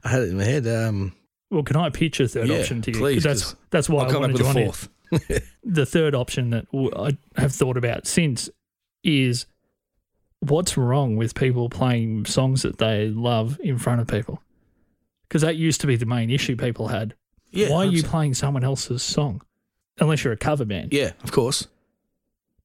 I 0.04 0.10
had 0.10 0.22
it 0.24 0.30
in 0.30 0.38
my 0.38 0.44
head. 0.46 0.68
Um, 0.68 1.14
Well, 1.52 1.64
can 1.64 1.76
I 1.76 1.90
pitch 1.90 2.20
a 2.20 2.28
third 2.28 2.48
Yeah, 2.50 2.60
option 2.60 2.82
to 2.84 2.92
you? 2.92 2.98
please, 2.98 3.24
that's 3.24 3.56
that's 3.70 3.90
why 3.90 4.04
I'll 4.04 4.10
I 4.10 4.12
come 4.14 4.16
up 4.18 4.22
wanted 4.32 4.34
with 4.34 4.42
you 4.42 4.48
a 4.48 4.50
on 4.50 4.56
here. 4.56 4.72
The 5.64 5.86
third 5.86 6.14
option 6.14 6.50
that 6.50 6.66
I 6.96 7.18
have 7.42 7.54
thought 7.54 7.78
about 7.78 8.06
since 8.06 8.50
is 9.04 9.46
what's 10.40 10.78
wrong 10.78 11.16
with 11.16 11.36
people 11.36 11.70
playing 11.70 12.26
songs 12.26 12.64
that 12.64 12.78
they 12.78 13.08
love 13.08 13.60
in 13.64 13.78
front 13.78 14.02
of 14.02 14.08
people? 14.08 14.42
Because 15.28 15.42
that 15.42 15.56
used 15.56 15.82
to 15.82 15.88
be 15.88 15.96
the 15.96 16.06
main 16.06 16.30
issue 16.30 16.56
people 16.56 16.90
had. 16.90 17.16
Yeah, 17.52 17.70
why 17.70 17.86
are 17.86 17.90
you 17.90 18.04
playing 18.04 18.34
someone 18.34 18.64
else's 18.64 19.04
song? 19.04 19.42
Unless 20.00 20.24
you're 20.24 20.34
a 20.34 20.38
cover 20.38 20.66
band. 20.66 20.92
Yeah, 20.92 21.12
of 21.24 21.32
course. 21.32 21.68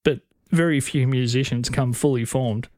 But 0.02 0.20
very 0.50 0.80
few 0.80 1.06
musicians 1.06 1.68
come 1.68 1.92
fully 1.92 2.24
formed 2.24 2.68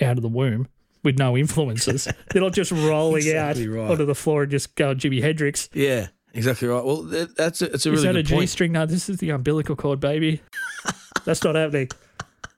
out 0.00 0.16
of 0.16 0.22
the 0.22 0.28
womb 0.28 0.68
with 1.02 1.18
no 1.18 1.36
influences. 1.36 2.08
They're 2.30 2.42
not 2.42 2.52
just 2.52 2.70
rolling 2.72 3.18
Exactly 3.22 3.66
out 3.68 3.74
right. 3.74 3.90
onto 3.90 4.06
the 4.06 4.14
floor 4.14 4.42
and 4.42 4.50
just 4.50 4.74
go 4.76 4.94
Jimi 4.94 5.20
Hendrix. 5.22 5.68
Yeah, 5.72 6.08
exactly 6.34 6.68
right. 6.68 6.84
Well, 6.84 7.02
that, 7.02 7.36
that's 7.36 7.62
a, 7.62 7.72
it's 7.72 7.86
a 7.86 7.90
really 7.90 8.00
Is 8.00 8.06
really 8.06 8.22
that 8.22 8.32
a 8.32 8.40
G 8.40 8.46
string? 8.46 8.72
No, 8.72 8.86
this 8.86 9.08
is 9.08 9.18
the 9.18 9.30
umbilical 9.30 9.76
cord, 9.76 10.00
baby. 10.00 10.42
That's 11.24 11.42
not 11.44 11.54
happening. 11.54 11.88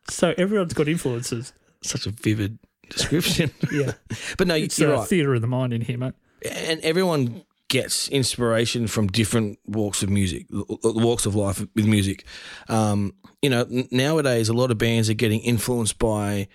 So 0.09 0.35
everyone's 0.39 0.75
got 0.75 0.89
influences. 0.89 1.53
Such 1.83 2.07
a 2.07 2.11
vivid 2.11 2.59
description. 2.91 3.51
Yeah, 3.73 3.93
but 4.39 4.47
no, 4.47 4.55
it's 4.55 4.79
you're 4.79 4.93
a 4.93 4.99
right. 4.99 5.09
theatre 5.09 5.35
of 5.35 5.41
the 5.41 5.47
mind 5.47 5.73
in 5.73 5.81
here, 5.81 5.99
mate. 5.99 6.15
and 6.51 6.81
everyone 6.83 7.45
gets 7.69 8.07
inspiration 8.09 8.87
from 8.87 9.07
different 9.07 9.59
walks 9.67 10.03
of 10.03 10.11
music, 10.11 10.47
walks 10.51 11.25
of 11.25 11.35
life 11.35 11.61
with 11.75 11.87
music. 11.87 12.27
Um, 12.69 13.15
you 13.41 13.49
know, 13.49 13.67
nowadays 13.91 14.51
a 14.51 14.53
lot 14.53 14.71
of 14.71 14.77
bands 14.77 15.09
are 15.09 15.15
getting 15.15 15.41
influenced 15.41 15.99
by 15.99 16.49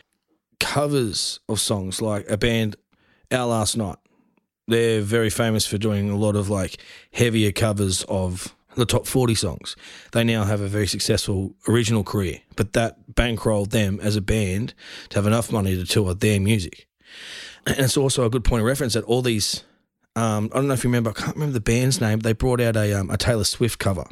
covers 0.59 1.39
of 1.49 1.59
songs, 1.59 2.01
like 2.01 2.29
a 2.29 2.37
band, 2.37 2.75
Our 3.31 3.47
Last 3.47 3.75
Night. 3.77 3.97
They're 4.67 5.01
very 5.01 5.29
famous 5.29 5.65
for 5.65 5.77
doing 5.77 6.09
a 6.09 6.17
lot 6.17 6.35
of 6.35 6.49
like 6.49 6.77
heavier 7.13 7.51
covers 7.51 8.03
of 8.09 8.53
the 8.75 8.85
top 8.85 9.07
40 9.07 9.33
songs. 9.35 9.75
They 10.11 10.23
now 10.23 10.43
have 10.43 10.61
a 10.61 10.67
very 10.67 10.87
successful 10.87 11.55
original 11.67 12.03
career, 12.03 12.41
but 12.55 12.73
that 12.73 12.97
bankrolled 13.13 13.71
them 13.71 13.99
as 14.01 14.15
a 14.15 14.21
band 14.21 14.73
to 15.09 15.17
have 15.17 15.25
enough 15.25 15.51
money 15.51 15.75
to 15.75 15.85
tour 15.85 16.13
their 16.13 16.39
music. 16.39 16.87
And 17.65 17.79
it's 17.79 17.97
also 17.97 18.25
a 18.25 18.29
good 18.29 18.43
point 18.43 18.61
of 18.61 18.67
reference 18.67 18.93
that 18.93 19.03
all 19.05 19.21
these 19.21 19.63
um, 20.17 20.49
I 20.51 20.57
don't 20.57 20.67
know 20.67 20.73
if 20.73 20.83
you 20.83 20.89
remember. 20.89 21.11
I 21.11 21.13
can't 21.13 21.35
remember 21.35 21.53
the 21.53 21.61
band's 21.61 22.01
name. 22.01 22.19
They 22.19 22.33
brought 22.33 22.59
out 22.59 22.75
a 22.75 22.99
um, 22.99 23.11
a 23.11 23.17
Taylor 23.17 23.43
Swift 23.43 23.77
cover. 23.77 24.05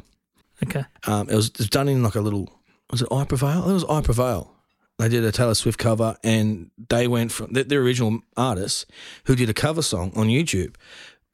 Okay. 0.62 0.84
Um, 1.04 1.28
it 1.28 1.34
was 1.34 1.48
it 1.48 1.58
was 1.58 1.68
done 1.68 1.88
in 1.88 2.02
like 2.04 2.14
a 2.14 2.20
little. 2.20 2.48
Was 2.92 3.02
it 3.02 3.08
I 3.10 3.24
Prevail? 3.24 3.68
It 3.68 3.72
was 3.72 3.84
I 3.84 4.00
Prevail. 4.02 4.55
They 4.98 5.08
did 5.10 5.24
a 5.24 5.32
Taylor 5.32 5.54
Swift 5.54 5.78
cover, 5.78 6.16
and 6.24 6.70
they 6.88 7.06
went 7.06 7.30
from 7.32 7.52
the, 7.52 7.64
the 7.64 7.76
original 7.76 8.20
artists 8.36 8.86
who 9.24 9.36
did 9.36 9.50
a 9.50 9.54
cover 9.54 9.82
song 9.82 10.12
on 10.16 10.28
YouTube, 10.28 10.74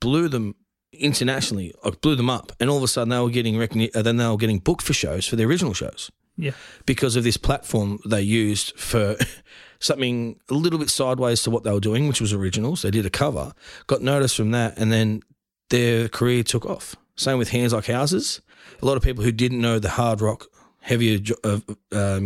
blew 0.01 0.29
them 0.29 0.57
internationally, 0.93 1.73
like 1.85 2.01
blew 2.01 2.17
them 2.17 2.29
up, 2.29 2.53
and 2.61 2.69
all 2.69 2.77
of 2.77 2.83
a 2.83 2.89
sudden 2.89 3.11
they 3.11 3.21
were 3.21 3.31
getting 3.31 3.55
recogni- 3.55 3.95
uh, 3.95 4.03
then 4.03 4.17
they 4.17 4.27
were 4.27 4.37
getting 4.37 4.59
booked 4.59 4.83
for 4.83 4.93
shows 4.93 5.27
for 5.27 5.37
the 5.37 5.45
original 5.45 5.73
shows 5.75 6.11
Yeah. 6.37 6.53
because 6.87 7.17
of 7.17 7.25
this 7.25 7.37
platform 7.37 7.99
they 8.05 8.21
used 8.21 8.77
for 8.79 9.17
something 9.79 10.39
a 10.51 10.55
little 10.55 10.79
bit 10.79 10.91
sideways 10.91 11.43
to 11.45 11.51
what 11.51 11.63
they 11.65 11.73
were 11.73 11.81
doing, 11.81 12.09
which 12.09 12.21
was 12.21 12.33
originals. 12.33 12.83
They 12.83 12.91
did 12.91 13.07
a 13.07 13.11
cover, 13.11 13.53
got 13.87 14.03
noticed 14.03 14.37
from 14.37 14.51
that, 14.51 14.77
and 14.77 14.93
then 14.93 15.23
their 15.71 16.09
career 16.09 16.43
took 16.43 16.67
off. 16.67 16.97
Same 17.17 17.39
with 17.39 17.51
Hands 17.51 17.73
Like 17.73 17.87
Houses. 17.87 18.41
A 18.83 18.87
lot 18.87 18.97
of 18.97 19.03
people 19.03 19.23
who 19.25 19.33
didn't 19.33 19.61
know 19.61 19.79
the 19.79 19.91
hard 19.91 20.21
rock, 20.21 20.47
heavier 20.83 21.19
uh, 21.45 21.61
uh, 21.93 21.97
uh, 21.97 22.21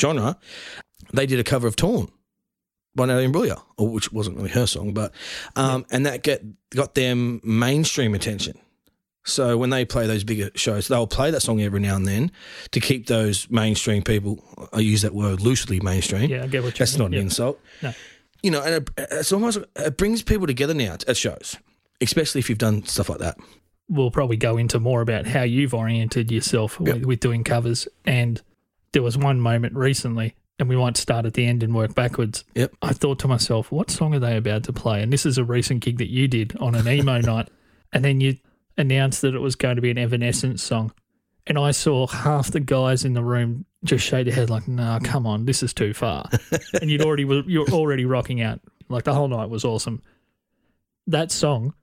genre, 0.00 0.38
they 1.12 1.26
did 1.26 1.38
a 1.38 1.44
cover 1.44 1.66
of 1.66 1.76
Torn 1.76 2.08
by 2.94 3.04
Natalie 3.06 3.26
Imbruglia, 3.28 3.60
which 3.78 4.10
wasn't 4.12 4.36
really 4.36 4.48
her 4.50 4.66
song, 4.66 4.94
but 4.94 5.12
um, 5.54 5.84
and 5.90 6.06
that 6.06 6.22
get 6.22 6.42
got 6.70 6.94
them 6.94 7.40
mainstream 7.44 8.14
attention. 8.14 8.58
So 9.24 9.58
when 9.58 9.70
they 9.70 9.84
play 9.84 10.06
those 10.06 10.22
bigger 10.22 10.50
shows, 10.54 10.86
they'll 10.86 11.08
play 11.08 11.32
that 11.32 11.40
song 11.42 11.60
every 11.60 11.80
now 11.80 11.96
and 11.96 12.06
then 12.06 12.30
to 12.70 12.78
keep 12.80 13.08
those 13.08 13.50
mainstream 13.50 14.02
people. 14.02 14.42
I 14.72 14.78
use 14.78 15.02
that 15.02 15.14
word 15.14 15.40
loosely, 15.40 15.80
mainstream. 15.80 16.30
Yeah, 16.30 16.44
I 16.44 16.46
get 16.46 16.62
what 16.62 16.74
you 16.74 16.78
That's 16.78 16.92
mean. 16.94 16.98
not 17.00 17.06
an 17.06 17.12
Yeah. 17.14 17.20
insult. 17.20 17.60
No. 17.82 17.92
You 18.42 18.50
know, 18.52 18.62
and 18.62 18.74
it, 18.76 18.90
it's 19.10 19.32
almost 19.32 19.58
it 19.74 19.96
brings 19.96 20.22
people 20.22 20.46
together 20.46 20.74
now 20.74 20.96
at 21.08 21.16
shows, 21.16 21.56
especially 22.00 22.38
if 22.38 22.48
you've 22.48 22.58
done 22.58 22.84
stuff 22.86 23.08
like 23.08 23.18
that. 23.18 23.36
We'll 23.88 24.10
probably 24.10 24.36
go 24.36 24.56
into 24.56 24.80
more 24.80 25.00
about 25.00 25.26
how 25.26 25.42
you've 25.42 25.74
oriented 25.74 26.30
yourself 26.30 26.80
with, 26.80 27.04
with 27.04 27.20
doing 27.20 27.44
covers. 27.44 27.86
And 28.04 28.40
there 28.92 29.02
was 29.02 29.16
one 29.16 29.40
moment 29.40 29.74
recently, 29.74 30.34
and 30.58 30.68
we 30.68 30.76
might 30.76 30.96
start 30.96 31.24
at 31.24 31.34
the 31.34 31.46
end 31.46 31.62
and 31.62 31.74
work 31.74 31.94
backwards. 31.94 32.44
Yep. 32.54 32.74
I 32.82 32.92
thought 32.92 33.18
to 33.20 33.28
myself, 33.28 33.70
what 33.70 33.90
song 33.90 34.14
are 34.14 34.18
they 34.18 34.36
about 34.36 34.64
to 34.64 34.72
play? 34.72 35.02
And 35.02 35.12
this 35.12 35.24
is 35.24 35.38
a 35.38 35.44
recent 35.44 35.80
gig 35.80 35.98
that 35.98 36.10
you 36.10 36.26
did 36.26 36.56
on 36.56 36.74
an 36.74 36.88
emo 36.88 37.20
night. 37.20 37.48
And 37.92 38.04
then 38.04 38.20
you 38.20 38.38
announced 38.76 39.22
that 39.22 39.34
it 39.34 39.40
was 39.40 39.54
going 39.54 39.76
to 39.76 39.82
be 39.82 39.90
an 39.90 39.98
Evanescence 39.98 40.62
song. 40.62 40.92
And 41.46 41.58
I 41.58 41.70
saw 41.70 42.06
half 42.08 42.50
the 42.50 42.60
guys 42.60 43.04
in 43.04 43.12
the 43.12 43.22
room 43.22 43.66
just 43.84 44.04
shake 44.04 44.26
their 44.26 44.34
head 44.34 44.50
like, 44.50 44.66
"No, 44.66 44.98
come 45.02 45.26
on, 45.26 45.44
this 45.44 45.62
is 45.62 45.72
too 45.72 45.94
far." 45.94 46.28
and 46.80 46.90
you'd 46.90 47.02
already 47.02 47.22
you're 47.46 47.70
already 47.70 48.04
rocking 48.04 48.40
out. 48.40 48.60
Like 48.88 49.04
the 49.04 49.14
whole 49.14 49.28
night 49.28 49.48
was 49.48 49.64
awesome. 49.64 50.02
That 51.06 51.30
song 51.30 51.74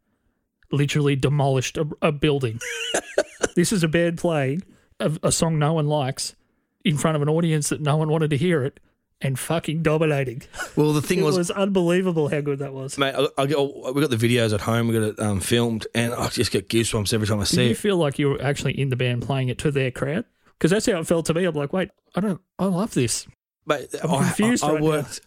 literally 0.74 1.16
demolished 1.16 1.78
a, 1.78 1.88
a 2.02 2.12
building. 2.12 2.60
this 3.56 3.72
is 3.72 3.84
a 3.84 3.88
band 3.88 4.18
playing 4.18 4.64
a, 5.00 5.12
a 5.24 5.32
song 5.32 5.60
no 5.60 5.74
one 5.74 5.88
likes 5.88 6.36
in 6.84 6.98
front 6.98 7.16
of 7.16 7.22
an 7.22 7.30
audience 7.30 7.70
that 7.70 7.82
no 7.82 7.98
one 7.98 8.10
wanted 8.10 8.30
to 8.32 8.38
hear 8.38 8.64
it, 8.64 8.80
and 9.22 9.40
fucking 9.40 9.84
dominating. 9.84 10.42
Well, 10.76 10.92
the 10.92 11.02
thing 11.02 11.24
was 11.24 11.36
It 11.36 11.40
was, 11.40 11.50
was 11.50 11.58
unbelievable 11.58 12.28
how 12.28 12.42
good 12.42 12.60
that 12.60 12.74
was. 12.74 12.98
mate, 12.98 13.16
I, 13.16 13.28
I 13.38 13.46
got, 13.46 13.94
we 13.96 14.02
got 14.02 14.10
the 14.10 14.18
videos 14.18 14.54
at 14.54 14.62
home. 14.62 14.88
We 14.88 14.94
got 14.94 15.04
it 15.04 15.20
um, 15.20 15.40
filmed, 15.40 15.88
and 15.96 16.14
I 16.14 16.28
just 16.28 16.52
get 16.52 16.68
goosebumps 16.68 17.14
every 17.14 17.28
time 17.28 17.40
I 17.40 17.44
Did 17.44 17.50
see 17.50 17.68
you 17.70 17.76
feel 17.76 17.98
like 17.98 18.20
you 18.20 18.32
were 18.32 18.42
actually 18.42 18.80
in 18.80 18.90
the 18.90 18.96
band 18.96 19.22
playing 19.22 19.50
it 19.50 19.58
to 19.60 19.72
their 19.72 19.92
crowd? 19.92 20.26
Because 20.58 20.72
that's 20.72 20.86
how 20.86 21.00
it 21.00 21.08
felt 21.08 21.26
to 21.28 21.34
me. 21.34 21.46
I'm 21.46 21.56
like, 21.56 21.74
wait, 21.74 21.90
I 22.16 22.20
don't, 22.20 22.42
I 22.60 22.66
love 22.66 22.94
this. 22.94 23.28
But 23.66 23.96
I'm 24.04 24.12
I, 24.12 24.24
confused 24.24 24.64
I, 24.64 24.74
right 24.74 24.82
worked. 24.82 25.22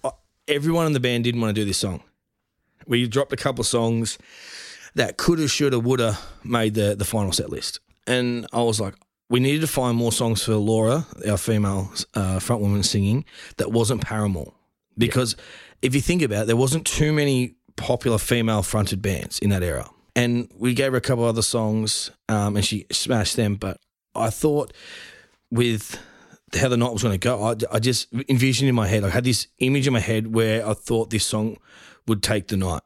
Everyone 0.49 0.87
in 0.87 0.93
the 0.93 1.01
band 1.01 1.25
didn't 1.25 1.41
want 1.41 1.55
to 1.55 1.61
do 1.61 1.65
this 1.65 1.79
song. 1.79 2.03
We 2.87 3.09
dropped 3.09 3.33
a 3.33 3.37
couple 3.37 3.63
of 3.63 3.67
songs 3.67 4.19
that 4.97 5.17
coulda, 5.17 5.49
shoulda, 5.49 5.79
woulda 5.79 6.19
made 6.43 6.75
the 6.75 6.95
the 6.97 7.05
final 7.05 7.33
set 7.33 7.49
list, 7.51 7.81
and 8.07 8.47
I 8.53 8.63
was 8.63 8.81
like, 8.81 8.95
we 9.31 9.41
needed 9.41 9.61
to 9.61 9.67
find 9.67 9.97
more 9.97 10.13
songs 10.13 10.43
for 10.43 10.57
Laura, 10.57 11.07
our 11.29 11.39
female 11.39 11.91
uh, 12.15 12.39
front 12.41 12.61
woman 12.63 12.83
singing, 12.83 13.25
that 13.57 13.71
wasn't 13.71 14.01
Paramore, 14.03 14.53
because 14.99 15.37
if 15.81 15.95
you 15.95 16.01
think 16.01 16.23
about 16.23 16.43
it, 16.43 16.47
there 16.47 16.57
wasn't 16.57 16.85
too 16.87 17.13
many 17.13 17.55
popular 17.77 18.19
female 18.19 18.63
fronted 18.63 19.01
bands 19.01 19.39
in 19.39 19.51
that 19.51 19.63
era. 19.63 19.89
and 20.17 20.49
we 20.57 20.73
gave 20.73 20.93
her 20.93 20.99
a 20.99 21.01
couple 21.01 21.25
other 21.25 21.43
songs, 21.43 22.11
um, 22.29 22.57
and 22.57 22.65
she 22.65 22.87
smashed 22.91 23.37
them. 23.37 23.55
But 23.55 23.79
I 24.15 24.31
thought 24.31 24.73
with 25.51 26.01
how 26.59 26.69
the 26.69 26.77
night 26.77 26.93
was 26.93 27.03
going 27.03 27.13
to 27.13 27.19
go, 27.19 27.43
I, 27.45 27.55
I 27.71 27.79
just 27.79 28.09
envisioned 28.29 28.69
in 28.69 28.75
my 28.75 28.89
head, 28.89 29.05
I 29.05 29.11
had 29.11 29.25
this 29.25 29.47
image 29.59 29.87
in 29.87 29.93
my 29.93 30.01
head 30.01 30.35
where 30.35 30.67
I 30.67 30.73
thought 30.73 31.11
this 31.11 31.27
song 31.27 31.59
would 32.09 32.23
take 32.23 32.49
the 32.49 32.57
night. 32.57 32.83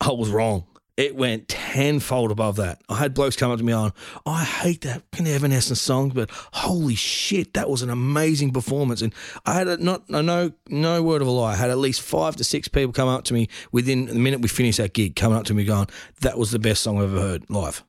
I 0.00 0.10
was 0.10 0.30
wrong. 0.30 0.66
It 0.98 1.14
went 1.14 1.46
tenfold 1.46 2.32
above 2.32 2.56
that. 2.56 2.82
I 2.88 2.96
had 2.96 3.14
blokes 3.14 3.36
come 3.36 3.52
up 3.52 3.58
to 3.58 3.64
me 3.64 3.72
on, 3.72 3.92
I 4.26 4.42
hate 4.42 4.80
that 4.80 5.04
Evanescence 5.16 5.80
song, 5.80 6.08
but 6.10 6.28
holy 6.52 6.96
shit, 6.96 7.54
that 7.54 7.70
was 7.70 7.82
an 7.82 7.88
amazing 7.90 8.52
performance. 8.52 9.00
And 9.00 9.14
I 9.46 9.54
had 9.54 9.68
a, 9.68 9.76
not 9.76 10.10
no 10.10 10.50
no 10.68 11.02
word 11.04 11.22
of 11.22 11.28
a 11.28 11.30
lie. 11.30 11.52
I 11.52 11.54
had 11.54 11.70
at 11.70 11.78
least 11.78 12.02
five 12.02 12.34
to 12.34 12.42
six 12.42 12.66
people 12.66 12.92
come 12.92 13.06
up 13.06 13.22
to 13.26 13.32
me 13.34 13.48
within 13.70 14.06
the 14.06 14.14
minute 14.16 14.40
we 14.40 14.48
finished 14.48 14.78
that 14.78 14.92
gig, 14.92 15.14
coming 15.14 15.38
up 15.38 15.44
to 15.44 15.54
me 15.54 15.64
going, 15.64 15.86
that 16.22 16.36
was 16.36 16.50
the 16.50 16.58
best 16.58 16.82
song 16.82 16.98
I've 16.98 17.04
ever 17.14 17.20
heard 17.20 17.48
live. 17.48 17.84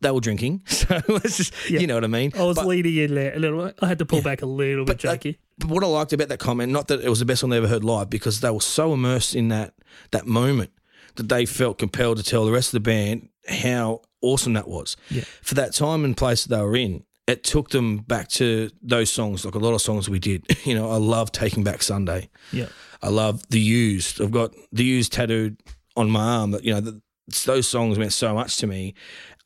They 0.00 0.10
were 0.10 0.20
drinking, 0.20 0.62
so 0.66 1.02
let's 1.08 1.36
just, 1.36 1.52
Yeah. 1.70 1.80
you 1.80 1.86
know 1.86 1.96
what 1.96 2.04
I 2.04 2.08
mean. 2.08 2.32
I 2.34 2.44
was 2.44 2.56
But- 2.56 2.66
leading 2.66 2.96
in 2.96 3.14
there 3.14 3.36
a 3.36 3.38
little. 3.38 3.70
I 3.82 3.86
had 3.86 3.98
to 3.98 4.06
pull 4.06 4.22
back 4.22 4.40
a 4.40 4.46
little 4.46 4.86
bit, 4.86 4.96
but, 4.96 4.98
Jakey. 5.00 5.38
but 5.58 5.68
what 5.68 5.84
I 5.84 5.86
liked 5.86 6.14
about 6.14 6.28
that 6.28 6.38
comment, 6.38 6.72
not 6.72 6.88
that 6.88 7.02
it 7.02 7.10
was 7.10 7.18
the 7.18 7.26
best 7.26 7.42
one 7.42 7.50
they 7.50 7.58
ever 7.58 7.68
heard 7.68 7.84
live, 7.84 8.08
because 8.08 8.40
they 8.40 8.50
were 8.50 8.60
so 8.62 8.94
immersed 8.94 9.34
in 9.34 9.48
that 9.48 9.74
that 10.12 10.26
moment 10.26 10.70
that 11.16 11.28
they 11.28 11.46
felt 11.46 11.78
compelled 11.78 12.16
to 12.18 12.22
tell 12.22 12.44
the 12.44 12.52
rest 12.52 12.68
of 12.68 12.82
the 12.82 12.90
band 12.90 13.28
how 13.48 14.02
awesome 14.20 14.52
that 14.54 14.68
was. 14.68 14.96
Yeah. 15.10 15.24
For 15.42 15.54
that 15.56 15.74
time 15.74 16.04
and 16.04 16.16
place 16.16 16.44
that 16.44 16.54
they 16.56 16.62
were 16.62 16.76
in, 16.76 17.04
it 17.26 17.44
took 17.44 17.70
them 17.70 17.98
back 17.98 18.28
to 18.30 18.70
those 18.82 19.10
songs, 19.10 19.44
like 19.44 19.54
a 19.54 19.58
lot 19.58 19.74
of 19.74 19.80
songs 19.82 20.08
we 20.08 20.18
did. 20.18 20.44
You 20.64 20.74
know, 20.74 20.90
I 20.90 20.96
love 20.96 21.32
Taking 21.32 21.64
Back 21.64 21.82
Sunday. 21.82 22.30
yeah, 22.52 22.68
I 23.02 23.08
love 23.08 23.42
The 23.48 23.60
Used. 23.60 24.20
I've 24.20 24.30
got 24.30 24.54
The 24.72 24.84
Used 24.84 25.12
tattooed 25.12 25.56
on 25.96 26.10
my 26.10 26.20
arm. 26.22 26.52
That 26.52 26.64
you 26.64 26.72
know, 26.74 26.80
the, 26.80 27.00
those 27.46 27.66
songs 27.68 27.98
meant 27.98 28.12
so 28.12 28.32
much 28.34 28.56
to 28.58 28.66
me. 28.66 28.94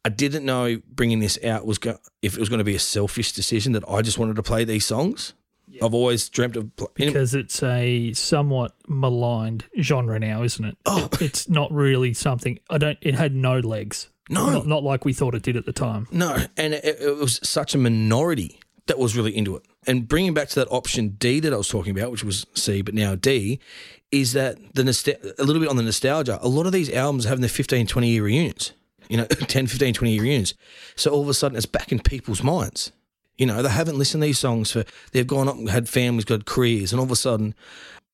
I 0.05 0.09
didn't 0.09 0.45
know 0.45 0.79
bringing 0.89 1.19
this 1.21 1.39
out 1.45 1.67
was 1.67 1.79
go- 1.79 1.99
if 2.23 2.35
it 2.35 2.41
was 2.41 2.49
going 2.49 2.59
to 2.59 2.65
be 2.65 2.77
a 2.77 2.79
selfish 2.81 3.33
decision 3.33 3.73
that 3.73 3.83
I 3.89 4.03
just 4.03 4.19
wanted 4.19 4.37
to 4.37 4.43
play 4.43 4.65
these 4.65 4.87
songs. 4.87 5.35
I've 5.83 5.95
always 5.95 6.29
dreamt 6.29 6.57
of 6.57 6.75
pl- 6.77 6.91
because 6.95 7.35
it's 7.35 7.63
a 7.63 8.13
somewhat 8.13 8.75
maligned 8.89 9.65
genre 9.81 10.19
now, 10.19 10.43
isn't 10.43 10.65
it? 10.65 10.77
Oh. 10.87 11.09
it's 11.21 11.49
not 11.49 11.73
really 11.73 12.15
something. 12.15 12.59
I 12.71 12.79
don't. 12.79 12.99
It 13.03 13.15
had 13.15 13.35
no 13.35 13.59
legs. 13.59 14.09
No. 14.29 14.51
not, 14.51 14.67
not 14.67 14.83
like 14.83 15.05
we 15.05 15.13
thought 15.13 15.35
it 15.37 15.43
did 15.43 15.57
at 15.57 15.67
the 15.67 15.73
time. 15.73 16.09
no, 16.11 16.37
and 16.57 16.75
it, 16.75 16.85
it 16.85 17.17
was 17.17 17.39
such 17.49 17.75
a 17.75 17.79
minority 17.79 18.59
that 18.87 18.99
was 18.99 19.17
really 19.17 19.37
into 19.37 19.55
it. 19.57 19.63
And 19.87 20.09
bringing 20.09 20.35
back 20.35 20.49
to 20.49 20.55
that 20.57 20.69
option 20.71 21.11
D 21.11 21.39
that 21.41 21.53
I 21.53 21.57
was 21.57 21.69
talking 21.69 21.97
about, 21.97 22.11
which 22.11 22.25
was 22.25 22.45
C 22.55 22.83
but 22.83 22.95
now 22.95 23.15
D, 23.15 23.61
is 24.11 24.33
that 24.33 24.59
the 24.75 24.83
nostal- 24.83 25.39
a 25.39 25.45
little 25.45 25.61
bit 25.61 25.69
on 25.69 25.77
the 25.77 25.83
nostalgia. 25.85 26.39
A 26.43 26.49
lot 26.49 26.67
of 26.67 26.73
these 26.73 26.91
albums 26.93 27.27
are 27.27 27.29
having 27.29 27.43
their 27.43 27.49
15, 27.49 27.87
20 27.87 28.09
year 28.09 28.23
reunions. 28.25 28.73
You 29.09 29.19
know, 29.19 29.25
10, 29.27 29.67
15, 29.69 29.95
20 29.95 30.13
year 30.13 30.23
reunions. 30.23 30.55
So 30.97 31.13
all 31.13 31.23
of 31.23 31.29
a 31.29 31.35
sudden 31.35 31.57
it's 31.57 31.67
back 31.67 31.93
in 31.93 32.01
people's 32.01 32.43
minds. 32.43 32.91
You 33.39 33.47
know, 33.47 33.63
they 33.63 33.69
haven't 33.69 33.99
listened 33.99 34.23
to 34.23 34.27
these 34.27 34.39
songs 34.39 34.73
for, 34.73 34.85
they've 35.13 35.27
gone 35.27 35.49
up 35.49 35.57
and 35.57 35.69
had 35.69 35.89
families, 35.89 36.25
got 36.25 36.47
careers, 36.47 36.93
and 36.93 37.01
all 37.01 37.05
of 37.05 37.13
a 37.13 37.17
sudden 37.17 37.55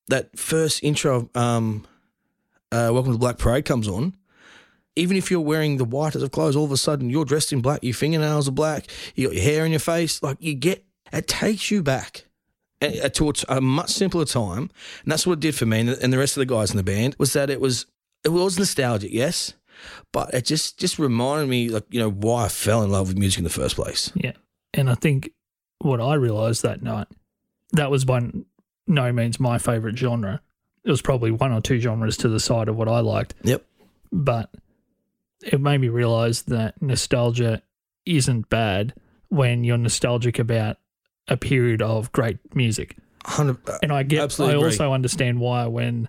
that 0.09 0.37
first 0.37 0.83
intro, 0.83 1.31
um, 1.35 1.87
uh, 2.73 2.91
Welcome 2.93 3.13
to 3.13 3.19
Black 3.19 3.39
Parade 3.39 3.65
comes 3.65 3.87
on. 3.87 4.17
Even 4.97 5.17
if 5.17 5.31
you're 5.31 5.41
wearing 5.41 5.77
the 5.77 5.85
whitest 5.85 6.25
of 6.25 6.31
clothes, 6.33 6.57
all 6.57 6.65
of 6.65 6.73
a 6.73 6.77
sudden 6.77 7.09
you're 7.09 7.25
dressed 7.25 7.53
in 7.53 7.61
black, 7.61 7.83
your 7.83 7.95
fingernails 7.95 8.49
are 8.49 8.53
black, 8.53 8.87
you 9.15 9.29
got 9.29 9.35
your 9.35 9.45
hair 9.45 9.65
in 9.65 9.71
your 9.71 9.81
face. 9.81 10.23
Like 10.23 10.37
you 10.41 10.55
get, 10.55 10.85
it 11.13 11.29
takes 11.29 11.71
you 11.71 11.83
back 11.83 12.27
uh, 12.83 13.09
to 13.09 13.33
a- 13.49 13.61
much 13.61 13.91
simpler 13.91 14.25
time. 14.25 14.71
And 15.03 15.13
that's 15.13 15.27
what 15.27 15.35
it 15.35 15.41
did 15.41 15.55
for 15.55 15.67
me 15.67 15.81
and 15.81 15.89
the, 15.91 16.03
and 16.03 16.13
the 16.13 16.19
rest 16.19 16.37
of 16.37 16.41
the 16.41 16.53
guys 16.53 16.71
in 16.71 16.77
the 16.77 16.83
band 16.83 17.17
was 17.19 17.33
that 17.33 17.49
it 17.49 17.61
was, 17.61 17.87
it 18.25 18.31
was 18.31 18.59
nostalgic, 18.59 19.13
yes, 19.13 19.55
but 20.13 20.33
it 20.35 20.45
just, 20.45 20.79
just 20.79 20.99
reminded 20.99 21.49
me, 21.49 21.69
like, 21.69 21.85
you 21.91 22.01
know, 22.01 22.11
why 22.11 22.45
I 22.45 22.49
fell 22.49 22.83
in 22.83 22.91
love 22.91 23.09
with 23.09 23.19
music 23.19 23.39
in 23.39 23.45
the 23.45 23.51
first 23.51 23.77
place. 23.77 24.13
Yeah, 24.15 24.33
and 24.75 24.89
I 24.91 24.95
think 24.95 25.31
what 25.79 26.01
I 26.01 26.15
realised 26.15 26.63
that 26.63 26.83
night 26.83 27.09
that 27.73 27.91
was 27.91 28.05
by 28.05 28.21
no 28.87 29.13
means 29.13 29.41
my 29.41 29.59
favourite 29.59 29.97
genre. 29.97 30.41
It 30.85 30.91
was 30.91 31.01
probably 31.03 31.31
one 31.31 31.53
or 31.53 31.61
two 31.61 31.79
genres 31.79 32.17
to 32.19 32.29
the 32.29 32.41
side 32.41 32.69
of 32.69 32.77
what 32.77 32.89
I 32.89 33.01
liked, 33.01 33.35
Yep. 33.45 33.65
but 34.11 34.51
it 35.45 35.61
made 35.61 35.81
me 35.81 35.89
realise 35.89 36.43
that 36.43 36.81
nostalgia 36.83 37.63
isn't 38.05 38.49
bad 38.49 38.95
when 39.29 39.65
you're 39.65 39.79
nostalgic 39.79 40.39
about 40.39 40.77
a 41.29 41.37
period 41.37 41.81
of 41.83 42.11
great 42.13 42.39
music. 42.55 42.97
100, 43.25 43.57
uh, 43.69 43.79
And 43.83 43.93
I 43.93 44.03
get, 44.03 44.21
Absolutely 44.21 44.61
I 44.61 44.65
also 44.65 44.93
understand 44.93 45.39
why 45.41 45.67
when 45.67 46.09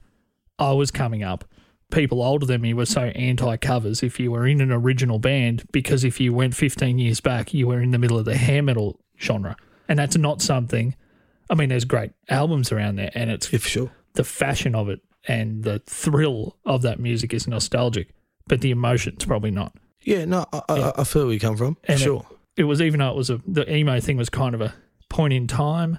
I 0.57 0.71
was 0.73 0.89
coming 0.91 1.23
up, 1.23 1.45
people 1.93 2.21
older 2.23 2.45
than 2.45 2.61
me 2.61 2.73
were 2.73 2.85
so 2.85 3.01
anti 3.01 3.55
covers 3.57 4.03
if 4.03 4.19
you 4.19 4.31
were 4.31 4.47
in 4.47 4.61
an 4.61 4.71
original 4.71 5.19
band, 5.19 5.63
because 5.71 6.03
if 6.03 6.19
you 6.19 6.33
went 6.33 6.55
15 6.55 6.97
years 6.99 7.19
back, 7.21 7.53
you 7.53 7.67
were 7.67 7.79
in 7.81 7.91
the 7.91 7.97
middle 7.99 8.17
of 8.17 8.25
the 8.25 8.35
hair 8.35 8.61
metal 8.63 8.99
genre. 9.21 9.55
And 9.87 9.99
that's 9.99 10.17
not 10.17 10.41
something, 10.41 10.95
I 11.49 11.55
mean, 11.55 11.69
there's 11.69 11.85
great 11.85 12.11
albums 12.29 12.71
around 12.71 12.95
there, 12.97 13.11
and 13.13 13.29
it's 13.29 13.51
yeah, 13.53 13.59
for 13.59 13.67
sure. 13.69 13.91
the 14.13 14.23
fashion 14.23 14.75
of 14.75 14.89
it 14.89 15.01
and 15.27 15.63
the 15.63 15.79
thrill 15.85 16.57
of 16.65 16.81
that 16.81 16.99
music 16.99 17.33
is 17.33 17.47
nostalgic, 17.47 18.09
but 18.47 18.61
the 18.61 18.71
emotion's 18.71 19.23
probably 19.25 19.51
not. 19.51 19.73
Yeah, 20.01 20.25
no, 20.25 20.45
I, 20.51 20.61
Yeah. 20.69 20.91
I, 20.97 21.01
I 21.01 21.03
feel 21.05 21.25
where 21.25 21.33
you 21.33 21.39
come 21.39 21.55
from. 21.57 21.77
And 21.85 21.99
it- 21.99 22.03
sure. 22.03 22.25
It 22.55 22.65
was 22.65 22.81
even 22.81 22.99
though 22.99 23.09
it 23.09 23.15
was 23.15 23.31
a, 23.31 23.41
the 23.47 23.67
emo 23.73 23.99
thing 23.99 24.15
was 24.15 24.29
kind 24.29 24.53
of 24.53 24.61
a 24.61 24.75
point 25.09 25.33
in 25.33 25.47
time, 25.47 25.97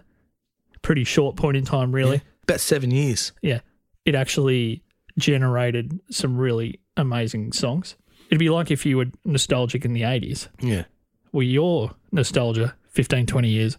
pretty 0.82 1.02
short 1.02 1.34
point 1.34 1.56
in 1.56 1.64
time, 1.64 1.90
really. 1.92 2.22
About 2.44 2.60
seven 2.60 2.92
years. 2.92 3.32
yeah, 3.42 3.58
it 4.04 4.14
actually 4.14 4.83
generated 5.18 6.00
some 6.10 6.36
really 6.36 6.80
amazing 6.96 7.52
songs. 7.52 7.96
It'd 8.28 8.38
be 8.38 8.50
like 8.50 8.70
if 8.70 8.84
you 8.86 8.96
were 8.96 9.06
nostalgic 9.24 9.84
in 9.84 9.92
the 9.92 10.02
80s. 10.02 10.48
Yeah. 10.60 10.84
Well, 11.32 11.42
your 11.42 11.94
nostalgia, 12.12 12.74
15, 12.90 13.26
20 13.26 13.48
years, 13.48 13.78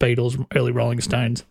Beatles, 0.00 0.44
early 0.56 0.72
Rolling 0.72 1.00
Stones, 1.00 1.44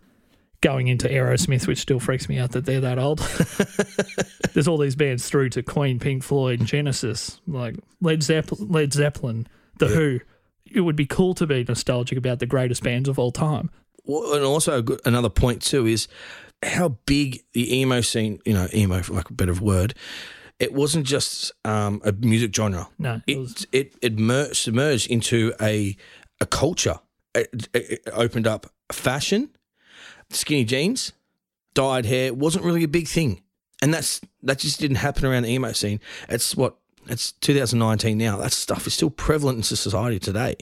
going 0.62 0.88
into 0.88 1.08
Aerosmith, 1.08 1.68
which 1.68 1.78
still 1.80 2.00
freaks 2.00 2.28
me 2.28 2.38
out 2.38 2.52
that 2.52 2.66
they're 2.66 2.82
that 2.82 3.00
old. 3.00 3.20
There's 4.54 4.68
all 4.68 4.78
these 4.78 4.96
bands 4.96 5.28
through 5.30 5.50
to 5.52 5.64
Queen, 5.64 6.00
Pink 6.00 6.24
Floyd, 6.24 6.66
Genesis, 6.66 7.40
like 7.48 7.76
Led, 8.02 8.24
Zepp- 8.24 8.50
Led 8.60 8.92
Zeppelin, 8.94 9.48
The 9.78 9.88
Yeah. 9.88 9.96
Who. 9.96 10.20
It 10.72 10.82
would 10.82 10.96
be 10.96 11.06
cool 11.08 11.34
to 11.36 11.48
be 11.48 11.64
nostalgic 11.68 12.18
about 12.18 12.38
the 12.40 12.46
greatest 12.46 12.84
bands 12.84 13.10
of 13.10 13.18
all 13.18 13.32
time. 13.32 13.72
Well, 14.06 14.34
and 14.36 14.44
also 14.44 14.78
a 14.78 14.82
good, 14.84 15.02
another 15.06 15.30
point 15.30 15.62
too 15.64 15.86
is 15.88 16.08
how 16.64 16.90
big 17.06 17.42
the 17.54 17.80
emo 17.80 18.02
scene, 18.02 18.40
you 18.46 18.54
know, 18.54 18.68
emo 18.74 19.02
for 19.02 19.14
lack 19.14 19.26
of 19.26 19.32
a 19.32 19.36
better 19.36 19.54
word, 19.54 19.94
it 20.60 20.74
wasn't 20.74 21.06
just 21.06 21.52
um, 21.64 22.02
a 22.04 22.12
music 22.12 22.54
genre. 22.54 22.90
No, 22.98 23.22
it 23.28 23.38
was 23.38 23.66
It 23.72 23.94
it 23.94 23.96
it 24.02 24.20
mer- 24.20 24.54
submerged 24.54 25.10
into 25.10 25.54
a 25.62 25.96
a 26.42 26.46
culture. 26.46 27.00
It, 27.36 27.70
it, 27.74 27.92
it 27.92 28.10
opened 28.12 28.48
up 28.48 28.68
fashion, 28.92 29.50
skinny 30.30 30.66
jeans, 30.66 31.14
dyed 31.74 32.06
hair. 32.06 32.34
Wasn't 32.34 32.64
really 32.66 32.84
a 32.84 32.88
big 32.90 33.08
thing, 33.08 33.42
and 33.82 33.94
that's 33.94 34.20
that 34.44 34.60
just 34.60 34.80
didn't 34.80 34.98
happen 34.98 35.26
around 35.26 35.44
the 35.44 35.50
emo 35.50 35.72
scene. 35.72 36.00
It's 36.28 36.56
what 36.58 36.76
it's 37.08 37.32
2019 37.34 38.18
now. 38.18 38.38
That 38.38 38.52
stuff 38.52 38.86
is 38.86 38.94
still 38.94 39.10
prevalent 39.10 39.58
in 39.58 39.64
society 39.64 40.20
today. 40.20 40.56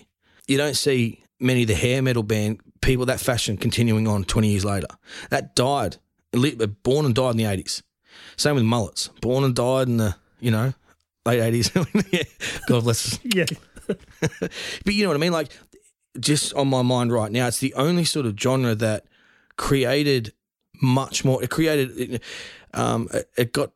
You 0.47 0.57
don't 0.57 0.75
see 0.77 1.23
many 1.39 1.63
of 1.63 1.67
the 1.67 1.75
hair 1.75 2.01
metal 2.01 2.23
band 2.23 2.61
people 2.81 3.05
that 3.05 3.19
fashion 3.19 3.57
continuing 3.57 4.07
on 4.07 4.23
20 4.23 4.49
years 4.49 4.65
later. 4.65 4.87
That 5.29 5.55
died, 5.55 5.97
li- 6.33 6.55
born 6.55 7.05
and 7.05 7.15
died 7.15 7.31
in 7.31 7.37
the 7.37 7.43
80s. 7.43 7.81
Same 8.35 8.55
with 8.55 8.63
mullets, 8.63 9.09
born 9.21 9.43
and 9.43 9.55
died 9.55 9.87
in 9.87 9.97
the 9.97 10.15
you 10.39 10.51
know 10.51 10.73
late 11.25 11.39
80s. 11.39 12.11
yeah, 12.11 12.23
God 12.67 12.83
bless 12.83 13.13
us. 13.13 13.19
yeah. 13.23 13.45
But 14.83 14.93
you 14.93 15.03
know 15.03 15.09
what 15.09 15.17
I 15.17 15.19
mean? 15.19 15.31
Like, 15.31 15.49
just 16.19 16.53
on 16.53 16.67
my 16.67 16.81
mind 16.81 17.11
right 17.11 17.31
now, 17.31 17.47
it's 17.47 17.59
the 17.59 17.73
only 17.75 18.03
sort 18.03 18.25
of 18.25 18.37
genre 18.37 18.75
that 18.75 19.05
created 19.57 20.33
much 20.81 21.23
more. 21.23 21.41
It 21.43 21.49
created, 21.49 22.21
um, 22.73 23.07
it 23.37 23.53
got 23.53 23.71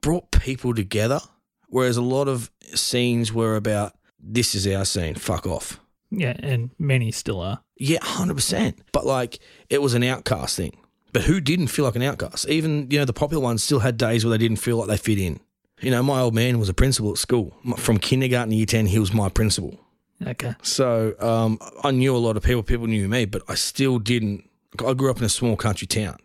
brought 0.00 0.30
people 0.30 0.74
together, 0.74 1.20
whereas 1.68 1.96
a 1.96 2.02
lot 2.02 2.28
of 2.28 2.50
scenes 2.74 3.32
were 3.32 3.56
about 3.56 3.92
this 4.18 4.54
is 4.54 4.66
our 4.66 4.84
scene, 4.84 5.14
fuck 5.14 5.46
off. 5.46 5.80
Yeah, 6.10 6.34
and 6.40 6.70
many 6.78 7.10
still 7.12 7.40
are. 7.40 7.60
Yeah, 7.76 7.98
hundred 8.02 8.34
percent. 8.34 8.78
But 8.92 9.06
like, 9.06 9.38
it 9.68 9.82
was 9.82 9.94
an 9.94 10.02
outcast 10.02 10.56
thing. 10.56 10.76
But 11.12 11.22
who 11.22 11.40
didn't 11.40 11.68
feel 11.68 11.84
like 11.84 11.96
an 11.96 12.02
outcast? 12.02 12.48
Even 12.48 12.90
you 12.90 12.98
know 12.98 13.04
the 13.04 13.12
popular 13.12 13.42
ones 13.42 13.62
still 13.62 13.80
had 13.80 13.96
days 13.96 14.24
where 14.24 14.30
they 14.30 14.38
didn't 14.38 14.58
feel 14.58 14.76
like 14.76 14.88
they 14.88 14.96
fit 14.96 15.18
in. 15.18 15.40
You 15.80 15.90
know, 15.90 16.02
my 16.02 16.20
old 16.20 16.34
man 16.34 16.58
was 16.58 16.68
a 16.68 16.74
principal 16.74 17.12
at 17.12 17.18
school. 17.18 17.54
From 17.76 17.98
kindergarten 17.98 18.50
to 18.50 18.56
year 18.56 18.66
ten, 18.66 18.86
he 18.86 18.98
was 18.98 19.12
my 19.12 19.28
principal. 19.28 19.78
Okay. 20.26 20.54
So 20.62 21.14
um, 21.20 21.58
I 21.84 21.90
knew 21.90 22.16
a 22.16 22.18
lot 22.18 22.36
of 22.36 22.42
people. 22.42 22.62
People 22.62 22.86
knew 22.86 23.08
me, 23.08 23.26
but 23.26 23.42
I 23.48 23.54
still 23.54 23.98
didn't. 23.98 24.48
I 24.86 24.94
grew 24.94 25.10
up 25.10 25.18
in 25.18 25.24
a 25.24 25.28
small 25.28 25.56
country 25.56 25.86
town. 25.86 26.18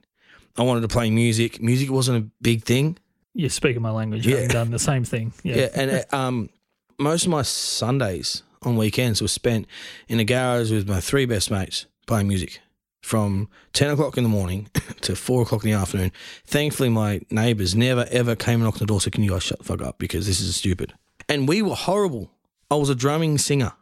I 0.58 0.64
wanted 0.64 0.82
to 0.82 0.88
play 0.88 1.10
music. 1.10 1.62
Music 1.62 1.90
wasn't 1.90 2.24
a 2.26 2.30
big 2.42 2.64
thing. 2.64 2.98
You're 3.34 3.50
speaking 3.50 3.82
my 3.82 3.92
language. 3.92 4.28
Yeah. 4.28 4.36
Having 4.36 4.50
done 4.50 4.72
the 4.72 4.80
same 4.80 5.04
thing. 5.04 5.34
Yeah. 5.44 5.56
Yeah, 5.56 5.68
and 5.74 5.92
uh, 5.92 6.16
um, 6.16 6.50
most 6.98 7.26
of 7.26 7.32
my 7.32 7.42
Sundays 7.44 8.44
on 8.64 8.76
weekends 8.76 9.22
was 9.22 9.32
spent 9.32 9.66
in 10.08 10.20
a 10.20 10.24
garage 10.24 10.72
with 10.72 10.88
my 10.88 11.00
three 11.02 11.26
best 11.26 11.50
mates 11.52 11.86
playing 12.06 12.28
music. 12.28 12.60
from 13.02 13.50
10 13.74 13.90
o'clock 13.92 14.16
in 14.18 14.24
the 14.24 14.30
morning 14.30 14.70
to 15.02 15.16
4 15.16 15.42
o'clock 15.42 15.64
in 15.64 15.72
the 15.72 15.76
afternoon. 15.78 16.12
Thankfully, 16.46 16.90
my 16.90 17.22
neighbours 17.32 17.74
never 17.76 18.06
ever 18.12 18.36
came 18.36 18.56
and 18.56 18.64
knocked 18.64 18.78
on 18.78 18.82
the 18.82 18.86
door 18.86 19.02
said, 19.02 19.14
Can 19.14 19.24
you 19.24 19.32
guys 19.32 19.44
shut 19.44 19.58
the 19.58 19.64
fuck 19.66 19.82
up? 19.82 19.98
Because 19.98 20.28
this 20.28 20.40
is 20.40 20.56
stupid. 20.56 20.94
And 21.28 21.48
we 21.48 21.62
were 21.64 21.76
horrible. 21.76 22.32
I 22.70 22.76
was 22.76 22.90
a 22.90 22.96
drumming 22.96 23.38
singer. 23.40 23.74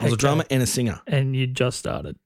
I 0.00 0.04
was 0.04 0.14
a 0.14 0.16
drummer 0.16 0.44
and 0.50 0.62
a 0.62 0.66
singer. 0.66 1.00
And 1.06 1.36
you 1.36 1.46
just 1.46 1.78
started. 1.78 2.16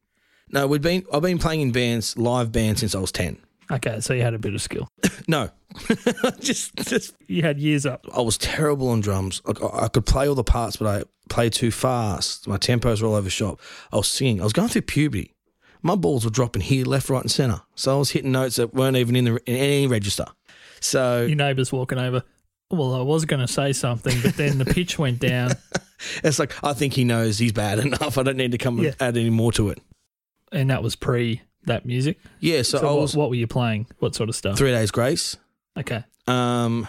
No, 0.51 0.67
we'd 0.67 0.81
been 0.83 1.05
I've 1.13 1.23
been 1.23 1.39
playing 1.39 1.61
in 1.61 1.73
bands, 1.73 2.17
live 2.17 2.53
bands 2.53 2.81
since 2.81 2.95
I 2.95 3.01
was 3.01 3.13
10. 3.13 3.37
Okay, 3.71 4.01
so 4.01 4.15
you 4.15 4.23
had 4.23 4.33
a 4.35 4.39
bit 4.39 4.55
of 4.55 4.63
skill. 4.63 4.89
No. 5.31 5.51
just 6.41 6.75
just 6.77 7.15
You 7.27 7.43
had 7.43 7.59
years 7.59 7.85
up. 7.85 8.07
I 8.17 8.23
was 8.23 8.39
terrible 8.39 8.89
on 8.89 9.01
drums. 9.03 9.43
Like 9.45 9.63
I 9.63 9.89
could 9.89 10.07
play 10.07 10.27
all 10.27 10.35
the 10.35 10.43
parts, 10.43 10.77
but 10.77 10.87
I 10.87 11.03
played 11.29 11.53
too 11.53 11.71
fast. 11.71 12.47
My 12.49 12.57
tempos 12.57 13.01
were 13.03 13.09
all 13.09 13.15
over 13.15 13.31
shop. 13.31 13.61
I 13.93 13.97
was 13.97 14.09
singing. 14.09 14.41
I 14.41 14.45
was 14.45 14.53
going 14.53 14.69
through 14.69 14.83
puberty. 14.83 15.35
My 15.83 15.95
balls 15.95 16.25
were 16.25 16.31
dropping 16.31 16.63
here, 16.63 16.85
left, 16.85 17.09
right, 17.09 17.23
and 17.23 17.31
centre. 17.31 17.61
So 17.77 17.95
I 17.95 17.99
was 17.99 18.11
hitting 18.11 18.33
notes 18.33 18.57
that 18.57 18.75
weren't 18.75 18.97
even 18.97 19.15
in 19.17 19.25
the 19.25 19.37
in 19.47 19.57
any 19.57 19.87
register. 19.87 20.27
So 20.81 21.25
Your 21.27 21.37
neighbour's 21.37 21.73
walking 21.73 21.99
over. 21.99 22.23
Well, 22.71 22.95
I 22.95 23.01
was 23.03 23.25
going 23.25 23.41
to 23.41 23.49
say 23.53 23.73
something, 23.73 24.21
but 24.23 24.37
then 24.37 24.59
the 24.59 24.65
pitch 24.67 24.99
went 24.99 25.21
down. 25.21 25.53
it's 26.25 26.39
like 26.39 26.53
I 26.63 26.73
think 26.75 26.93
he 26.95 27.05
knows 27.05 27.39
he's 27.39 27.53
bad 27.53 27.79
enough. 27.87 28.19
I 28.19 28.23
don't 28.23 28.37
need 28.37 28.53
to 28.53 28.59
come 28.59 28.79
Yeah. 28.79 28.89
and 28.89 28.97
add 29.01 29.17
any 29.17 29.31
more 29.31 29.53
to 29.53 29.71
it. 29.71 29.79
and 30.53 30.69
that 30.71 30.83
was 30.83 30.95
pre 30.97 31.43
that 31.65 31.87
music. 31.87 32.19
Yeah. 32.41 32.63
So, 32.63 32.79
So, 32.79 32.89
I 32.89 32.91
what, 32.93 33.01
was 33.01 33.17
what 33.17 33.29
were 33.31 33.37
you 33.37 33.47
playing? 33.47 33.87
What 34.01 34.15
sort 34.15 34.29
of 34.29 34.37
stuff? 34.37 34.59
three 34.59 34.71
days 34.73 34.91
grace. 34.91 35.37
Okay. 35.79 36.05
Um, 36.27 36.87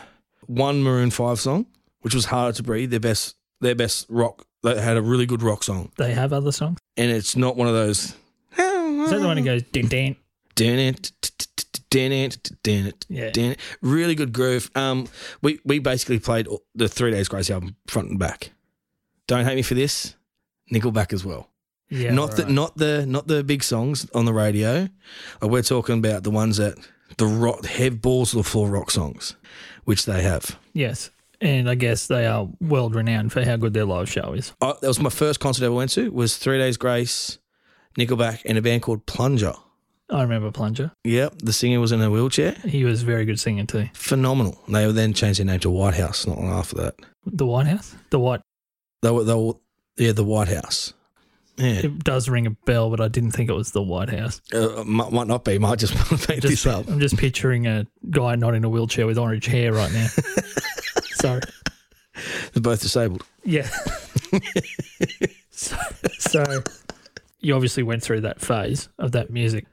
one 0.48 0.82
Maroon 0.84 1.12
Five 1.12 1.40
song, 1.40 1.68
which 2.02 2.14
was 2.16 2.26
harder 2.26 2.56
to 2.58 2.64
breathe. 2.64 2.90
Their 2.92 3.00
best, 3.00 3.36
their 3.62 3.76
best 3.76 4.06
rock. 4.10 4.46
They 4.64 4.80
had 4.82 4.98
a 4.98 5.02
really 5.02 5.26
good 5.26 5.42
rock 5.42 5.64
song, 5.64 5.92
They 5.98 6.14
have 6.14 6.34
other 6.34 6.52
songs. 6.52 6.80
and 6.98 7.10
it's 7.12 7.36
not 7.36 7.56
one 7.56 7.68
of 7.68 7.74
those. 7.74 8.14
Is 8.58 9.10
that 9.12 9.20
the 9.22 9.28
one 9.28 9.38
who 9.38 9.44
goes 9.46 9.64
din 9.72 9.88
din? 9.88 10.16
Yeah. 13.10 13.32
it. 13.34 13.60
Really 13.82 14.16
good 14.16 14.34
groove. 14.34 14.70
Um, 14.76 15.08
we 15.42 15.60
we 15.66 15.80
basically 15.80 16.20
played 16.20 16.48
all- 16.48 16.64
the 16.76 16.88
Three 16.90 17.12
Days 17.12 17.28
Grace 17.30 17.50
album 17.50 17.76
front 17.88 18.10
and 18.10 18.20
back. 18.20 18.52
Don't 19.28 19.46
hate 19.46 19.56
me 19.56 19.62
for 19.62 19.76
this. 19.76 20.16
Nickelback 20.72 21.14
as 21.14 21.24
well. 21.26 21.50
Yeah. 21.90 22.14
not 22.14 22.36
the 22.36 22.46
not 22.46 22.78
the 22.78 23.06
not 23.08 23.28
the 23.28 23.44
big 23.44 23.64
songs 23.64 24.08
on 24.14 24.26
the 24.26 24.34
radio. 24.34 24.90
We're 25.42 25.64
talking 25.64 25.98
about 25.98 26.24
the 26.24 26.32
ones 26.32 26.58
that 26.58 26.78
the 27.18 27.26
rock 27.26 27.66
have 27.66 28.02
balls 28.02 28.32
to 28.32 28.38
the 28.38 28.44
floor 28.44 28.70
rock 28.70 28.92
songs, 28.92 29.36
which 29.86 30.06
they 30.06 30.22
have. 30.22 30.60
Yes. 30.74 31.10
And 31.42 31.70
I 31.70 31.76
guess 31.76 32.08
they 32.08 32.26
are 32.26 32.50
world 32.60 32.96
renowned 32.96 33.32
for 33.32 33.44
how 33.46 33.56
good 33.56 33.74
their 33.74 33.86
live 33.86 34.10
show 34.10 34.34
is. 34.34 34.52
I, 34.62 34.74
that 34.82 34.88
was 34.88 35.00
my 35.00 35.10
first 35.10 35.40
concert 35.40 35.64
I 35.64 35.68
ever 35.68 35.76
went 35.76 35.92
to. 35.92 36.10
Was 36.12 36.38
Three 36.38 36.58
Days 36.58 36.76
Grace, 36.78 37.38
Nickelback, 37.98 38.42
and 38.46 38.58
a 38.58 38.62
band 38.62 38.82
called 38.82 39.06
Plunger. 39.06 39.54
I 40.10 40.22
remember 40.24 40.52
Plunger. 40.52 40.92
Yep, 41.06 41.36
the 41.44 41.54
singer 41.54 41.80
was 41.80 41.92
in 41.92 42.02
a 42.02 42.10
wheelchair. 42.10 42.54
He 42.66 42.84
was 42.84 43.04
a 43.04 43.06
very 43.06 43.26
good 43.26 43.40
singer 43.40 43.66
too. 43.66 43.88
Phenomenal. 43.94 44.60
They 44.68 44.92
then 44.92 45.14
changed 45.14 45.40
their 45.40 45.46
name 45.46 45.60
to 45.62 45.70
White 45.70 45.94
House 45.94 46.26
not 46.28 46.40
long 46.40 46.50
after 46.50 46.76
that. 46.78 46.96
The 47.26 47.46
White 47.46 47.68
House? 47.68 47.96
The 48.10 48.20
White. 48.20 48.42
They 49.02 49.12
were, 49.12 49.24
they 49.24 49.36
were 49.36 49.54
yeah, 49.98 50.12
the 50.14 50.24
White 50.24 50.48
House. 50.48 50.94
Yeah, 51.58 51.68
It 51.86 52.04
does 52.04 52.28
ring 52.28 52.48
a 52.48 52.52
bell, 52.52 52.90
but 52.90 53.00
I 53.02 53.08
didn't 53.10 53.32
think 53.32 53.50
it 53.50 53.54
was 53.54 53.72
the 53.72 53.82
White 53.84 54.10
House. 54.10 54.42
uh, 54.54 54.84
might, 54.86 55.12
might 55.12 55.28
not 55.28 55.44
be. 55.46 55.58
Might 55.60 55.78
just 55.80 55.94
make 56.28 56.40
Just, 56.40 56.64
this 56.64 56.66
up. 56.66 56.88
I'm 56.88 57.00
just 57.00 57.18
picturing 57.18 57.68
a 57.68 57.86
guy 58.10 58.36
not 58.36 58.56
in 58.56 58.64
a 58.64 58.70
wheelchair 58.70 59.06
with 59.06 59.18
orange 59.18 59.46
hair 59.46 59.72
right 59.74 59.92
now. 59.94 60.08
Sorry. 61.22 61.42
They're 62.54 62.62
both 62.62 62.82
disabled. 62.82 63.24
Yeah. 63.44 63.68
so, 65.52 65.78
so 66.20 66.64
you 67.40 67.56
obviously 67.56 67.84
went 67.84 68.04
through 68.04 68.22
that 68.22 68.42
phase 68.42 68.90
of 68.98 69.12
that 69.14 69.30
music, 69.30 69.66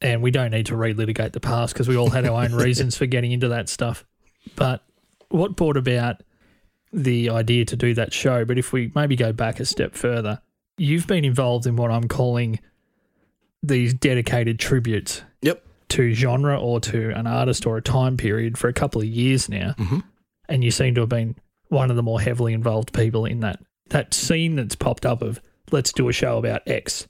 and 0.00 0.22
we 0.22 0.30
don't 0.30 0.50
need 0.50 0.66
to 0.66 0.74
relitigate 0.74 1.32
the 1.32 1.40
past 1.40 1.72
because 1.72 1.88
we 1.88 1.96
all 1.96 2.10
had 2.10 2.26
our 2.26 2.42
own 2.44 2.54
reasons 2.54 2.96
for 2.96 3.06
getting 3.06 3.32
into 3.32 3.48
that 3.48 3.68
stuff. 3.68 4.04
But 4.56 4.82
what 5.28 5.54
brought 5.56 5.76
about 5.76 6.22
the 6.92 7.30
idea 7.30 7.64
to 7.66 7.76
do 7.76 7.94
that 7.94 8.12
show? 8.12 8.44
But 8.44 8.58
if 8.58 8.72
we 8.72 8.90
maybe 8.94 9.14
go 9.16 9.32
back 9.32 9.60
a 9.60 9.64
step 9.64 9.94
further, 9.94 10.40
you've 10.76 11.06
been 11.06 11.24
involved 11.24 11.66
in 11.66 11.76
what 11.76 11.90
I'm 11.90 12.08
calling 12.08 12.58
these 13.62 13.94
dedicated 13.94 14.58
tributes 14.58 15.22
Yep. 15.42 15.62
to 15.90 16.12
genre 16.12 16.60
or 16.60 16.80
to 16.80 17.10
an 17.10 17.28
artist 17.28 17.64
or 17.64 17.76
a 17.76 17.82
time 17.82 18.16
period 18.16 18.58
for 18.58 18.66
a 18.66 18.72
couple 18.72 19.00
of 19.00 19.06
years 19.06 19.48
now 19.48 19.74
hmm 19.78 20.00
and 20.48 20.62
you 20.62 20.70
seem 20.70 20.94
to 20.94 21.02
have 21.02 21.08
been 21.08 21.36
one 21.68 21.90
of 21.90 21.96
the 21.96 22.02
more 22.02 22.20
heavily 22.20 22.52
involved 22.52 22.92
people 22.92 23.24
in 23.24 23.40
that 23.40 23.60
that 23.88 24.14
scene 24.14 24.56
that's 24.56 24.74
popped 24.74 25.06
up 25.06 25.22
of 25.22 25.40
let's 25.70 25.92
do 25.92 26.08
a 26.08 26.12
show 26.12 26.38
about 26.38 26.62
X 26.66 27.08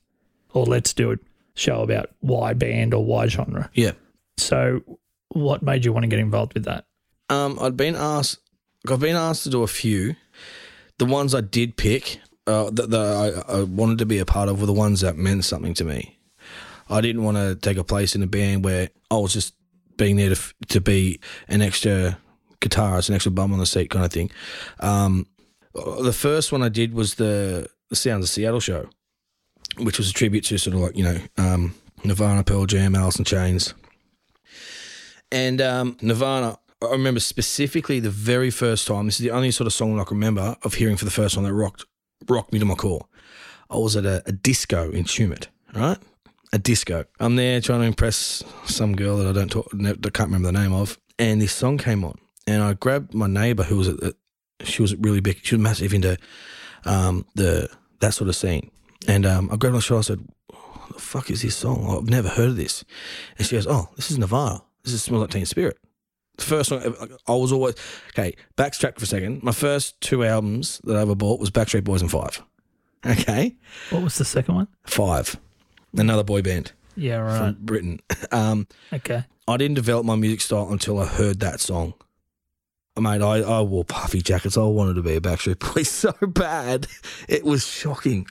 or 0.52 0.64
let's 0.64 0.92
do 0.92 1.12
a 1.12 1.16
show 1.54 1.82
about 1.82 2.10
Y 2.20 2.52
band 2.54 2.94
or 2.94 3.04
Y 3.04 3.26
genre. 3.26 3.70
Yeah. 3.74 3.92
So 4.36 4.80
what 5.28 5.62
made 5.62 5.84
you 5.84 5.92
want 5.92 6.04
to 6.04 6.08
get 6.08 6.18
involved 6.18 6.54
with 6.54 6.64
that? 6.64 6.86
Um, 7.28 7.58
I'd 7.60 7.76
been 7.76 7.94
asked. 7.94 8.38
I've 8.90 9.00
been 9.00 9.16
asked 9.16 9.44
to 9.44 9.50
do 9.50 9.62
a 9.62 9.68
few. 9.68 10.16
The 10.98 11.04
ones 11.06 11.34
I 11.34 11.40
did 11.40 11.76
pick, 11.76 12.20
uh, 12.46 12.70
that, 12.70 12.90
that 12.90 13.44
I, 13.48 13.58
I 13.58 13.62
wanted 13.62 13.98
to 13.98 14.06
be 14.06 14.18
a 14.18 14.26
part 14.26 14.48
of, 14.48 14.60
were 14.60 14.66
the 14.66 14.72
ones 14.72 15.00
that 15.00 15.16
meant 15.16 15.44
something 15.44 15.74
to 15.74 15.84
me. 15.84 16.18
I 16.90 17.00
didn't 17.00 17.22
want 17.22 17.36
to 17.36 17.54
take 17.56 17.78
a 17.78 17.84
place 17.84 18.14
in 18.14 18.22
a 18.22 18.26
band 18.26 18.64
where 18.64 18.90
I 19.10 19.16
was 19.16 19.32
just 19.32 19.54
being 19.96 20.16
there 20.16 20.34
to 20.34 20.54
to 20.68 20.80
be 20.80 21.20
an 21.48 21.62
extra 21.62 22.18
guitarist, 22.62 23.08
an 23.08 23.14
extra 23.14 23.32
bum 23.32 23.52
on 23.52 23.58
the 23.58 23.66
seat 23.66 23.90
kind 23.90 24.04
of 24.04 24.12
thing. 24.12 24.30
Um, 24.80 25.26
the 25.74 26.12
first 26.12 26.52
one 26.52 26.62
I 26.62 26.68
did 26.68 26.94
was 26.94 27.14
the, 27.14 27.68
the 27.90 27.96
Sounds 27.96 28.24
of 28.24 28.30
Seattle 28.30 28.60
show, 28.60 28.88
which 29.78 29.98
was 29.98 30.10
a 30.10 30.12
tribute 30.12 30.44
to 30.44 30.58
sort 30.58 30.74
of 30.74 30.80
like 30.80 30.96
you 30.96 31.04
know 31.04 31.18
um, 31.38 31.74
Nirvana, 32.04 32.44
Pearl 32.44 32.66
Jam, 32.66 32.94
Alice 32.94 33.18
in 33.18 33.24
Chains, 33.24 33.74
and 35.30 35.60
um, 35.60 35.96
Nirvana. 36.00 36.58
I 36.82 36.90
remember 36.90 37.20
specifically 37.20 38.00
the 38.00 38.10
very 38.10 38.50
first 38.50 38.88
time. 38.88 39.06
This 39.06 39.20
is 39.20 39.24
the 39.24 39.30
only 39.30 39.52
sort 39.52 39.66
of 39.68 39.72
song 39.72 40.00
I 40.00 40.04
can 40.04 40.16
remember 40.16 40.56
of 40.64 40.74
hearing 40.74 40.96
for 40.96 41.04
the 41.04 41.12
first 41.12 41.36
time 41.36 41.44
that 41.44 41.52
rocked 41.54 41.84
rocked 42.28 42.52
me 42.52 42.58
to 42.58 42.64
my 42.64 42.74
core. 42.74 43.06
I 43.70 43.76
was 43.76 43.96
at 43.96 44.04
a, 44.04 44.22
a 44.26 44.32
disco 44.32 44.90
in 44.90 45.04
Tumut, 45.04 45.46
right? 45.74 45.98
A 46.52 46.58
disco. 46.58 47.04
I'm 47.18 47.36
there 47.36 47.60
trying 47.60 47.80
to 47.80 47.86
impress 47.86 48.42
some 48.66 48.94
girl 48.94 49.16
that 49.16 49.26
I 49.26 49.32
don't 49.32 49.50
talk, 49.50 49.68
I 49.72 49.94
can't 50.10 50.28
remember 50.28 50.52
the 50.52 50.58
name 50.58 50.72
of, 50.74 50.98
and 51.18 51.40
this 51.40 51.52
song 51.52 51.78
came 51.78 52.04
on, 52.04 52.18
and 52.46 52.62
I 52.62 52.74
grabbed 52.74 53.14
my 53.14 53.26
neighbour 53.26 53.62
who 53.64 53.76
was 53.76 53.88
at 53.88 54.00
the, 54.00 54.14
she 54.64 54.82
was 54.82 54.94
really 54.96 55.20
big. 55.20 55.38
She 55.42 55.54
was 55.56 55.62
massive 55.62 55.92
into 55.94 56.16
um, 56.84 57.26
the 57.34 57.68
that 58.00 58.14
sort 58.14 58.28
of 58.28 58.36
scene, 58.36 58.70
and 59.08 59.24
um, 59.26 59.48
I 59.52 59.56
grabbed 59.56 59.74
my 59.74 59.80
shoulder. 59.80 59.98
I 60.00 60.02
said, 60.02 60.28
"What 60.48 60.94
the 60.94 61.00
fuck 61.00 61.30
is 61.30 61.42
this 61.42 61.56
song? 61.56 61.86
I've 61.88 62.08
never 62.08 62.28
heard 62.28 62.48
of 62.50 62.56
this." 62.56 62.84
And 63.38 63.46
she 63.46 63.56
goes, 63.56 63.66
"Oh, 63.66 63.88
this 63.96 64.10
is 64.10 64.18
Nirvana. 64.18 64.62
This 64.84 64.92
is 64.92 65.02
Smells 65.02 65.22
Like 65.22 65.30
Teen 65.30 65.46
Spirit." 65.46 65.78
The 66.38 66.44
first 66.44 66.70
song 66.70 66.80
ever- 66.82 67.08
I 67.28 67.32
was 67.34 67.52
always 67.52 67.74
okay. 68.10 68.34
Backtrack 68.56 68.98
for 68.98 69.04
a 69.04 69.06
second. 69.06 69.42
My 69.42 69.52
first 69.52 70.00
two 70.00 70.24
albums 70.24 70.80
that 70.84 70.96
I 70.96 71.02
ever 71.02 71.14
bought 71.14 71.38
was 71.40 71.50
Backstreet 71.50 71.84
Boys 71.84 72.00
and 72.02 72.10
Five. 72.10 72.42
Okay, 73.04 73.56
What 73.90 74.02
was 74.02 74.16
the 74.16 74.24
second 74.24 74.54
one? 74.54 74.68
Five, 74.84 75.36
another 75.96 76.22
boy 76.22 76.40
band 76.40 76.70
Yeah, 76.96 77.16
right. 77.16 77.38
from 77.54 77.56
Britain. 77.64 78.00
Um, 78.32 78.66
Okay. 78.92 79.24
I 79.48 79.56
didn't 79.56 79.74
develop 79.74 80.06
my 80.06 80.14
music 80.14 80.40
style 80.40 80.68
until 80.70 80.98
I 81.00 81.06
heard 81.06 81.40
that 81.40 81.58
song. 81.60 81.94
Mate, 83.00 83.22
I, 83.22 83.38
I 83.38 83.60
wore 83.62 83.84
puffy 83.84 84.20
jackets. 84.20 84.58
I 84.58 84.64
wanted 84.64 84.94
to 84.94 85.02
be 85.02 85.14
a 85.14 85.20
Backstreet 85.20 85.58
Boy 85.74 85.82
so 85.82 86.12
bad. 86.26 86.86
It 87.28 87.44
was 87.44 87.66
shocking. 87.66 88.26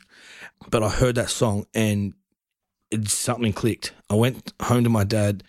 But 0.69 0.84
I 0.84 0.89
heard 0.89 1.15
that 1.15 1.32
song 1.32 1.65
and 1.74 2.13
it, 2.91 3.10
something 3.10 3.54
clicked. 3.54 3.93
I 4.10 4.15
went 4.15 4.54
home 4.62 4.84
to 4.84 4.89
my 4.89 5.04
dad. 5.04 5.43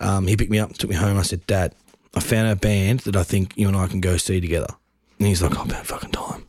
Um, 0.00 0.26
he 0.26 0.36
picked 0.36 0.50
me 0.50 0.58
up, 0.58 0.72
took 0.74 0.90
me 0.90 0.96
home. 0.96 1.16
I 1.16 1.22
said, 1.22 1.46
Dad, 1.46 1.74
I 2.14 2.20
found 2.20 2.48
a 2.48 2.56
band 2.56 3.00
that 3.00 3.14
I 3.14 3.22
think 3.22 3.56
you 3.56 3.68
and 3.68 3.76
I 3.76 3.86
can 3.86 4.00
go 4.00 4.16
see 4.16 4.40
together. 4.40 4.74
And 5.18 5.28
he's 5.28 5.42
like, 5.42 5.56
Oh, 5.56 5.62
about 5.62 5.86
fucking 5.86 6.10
time. 6.10 6.46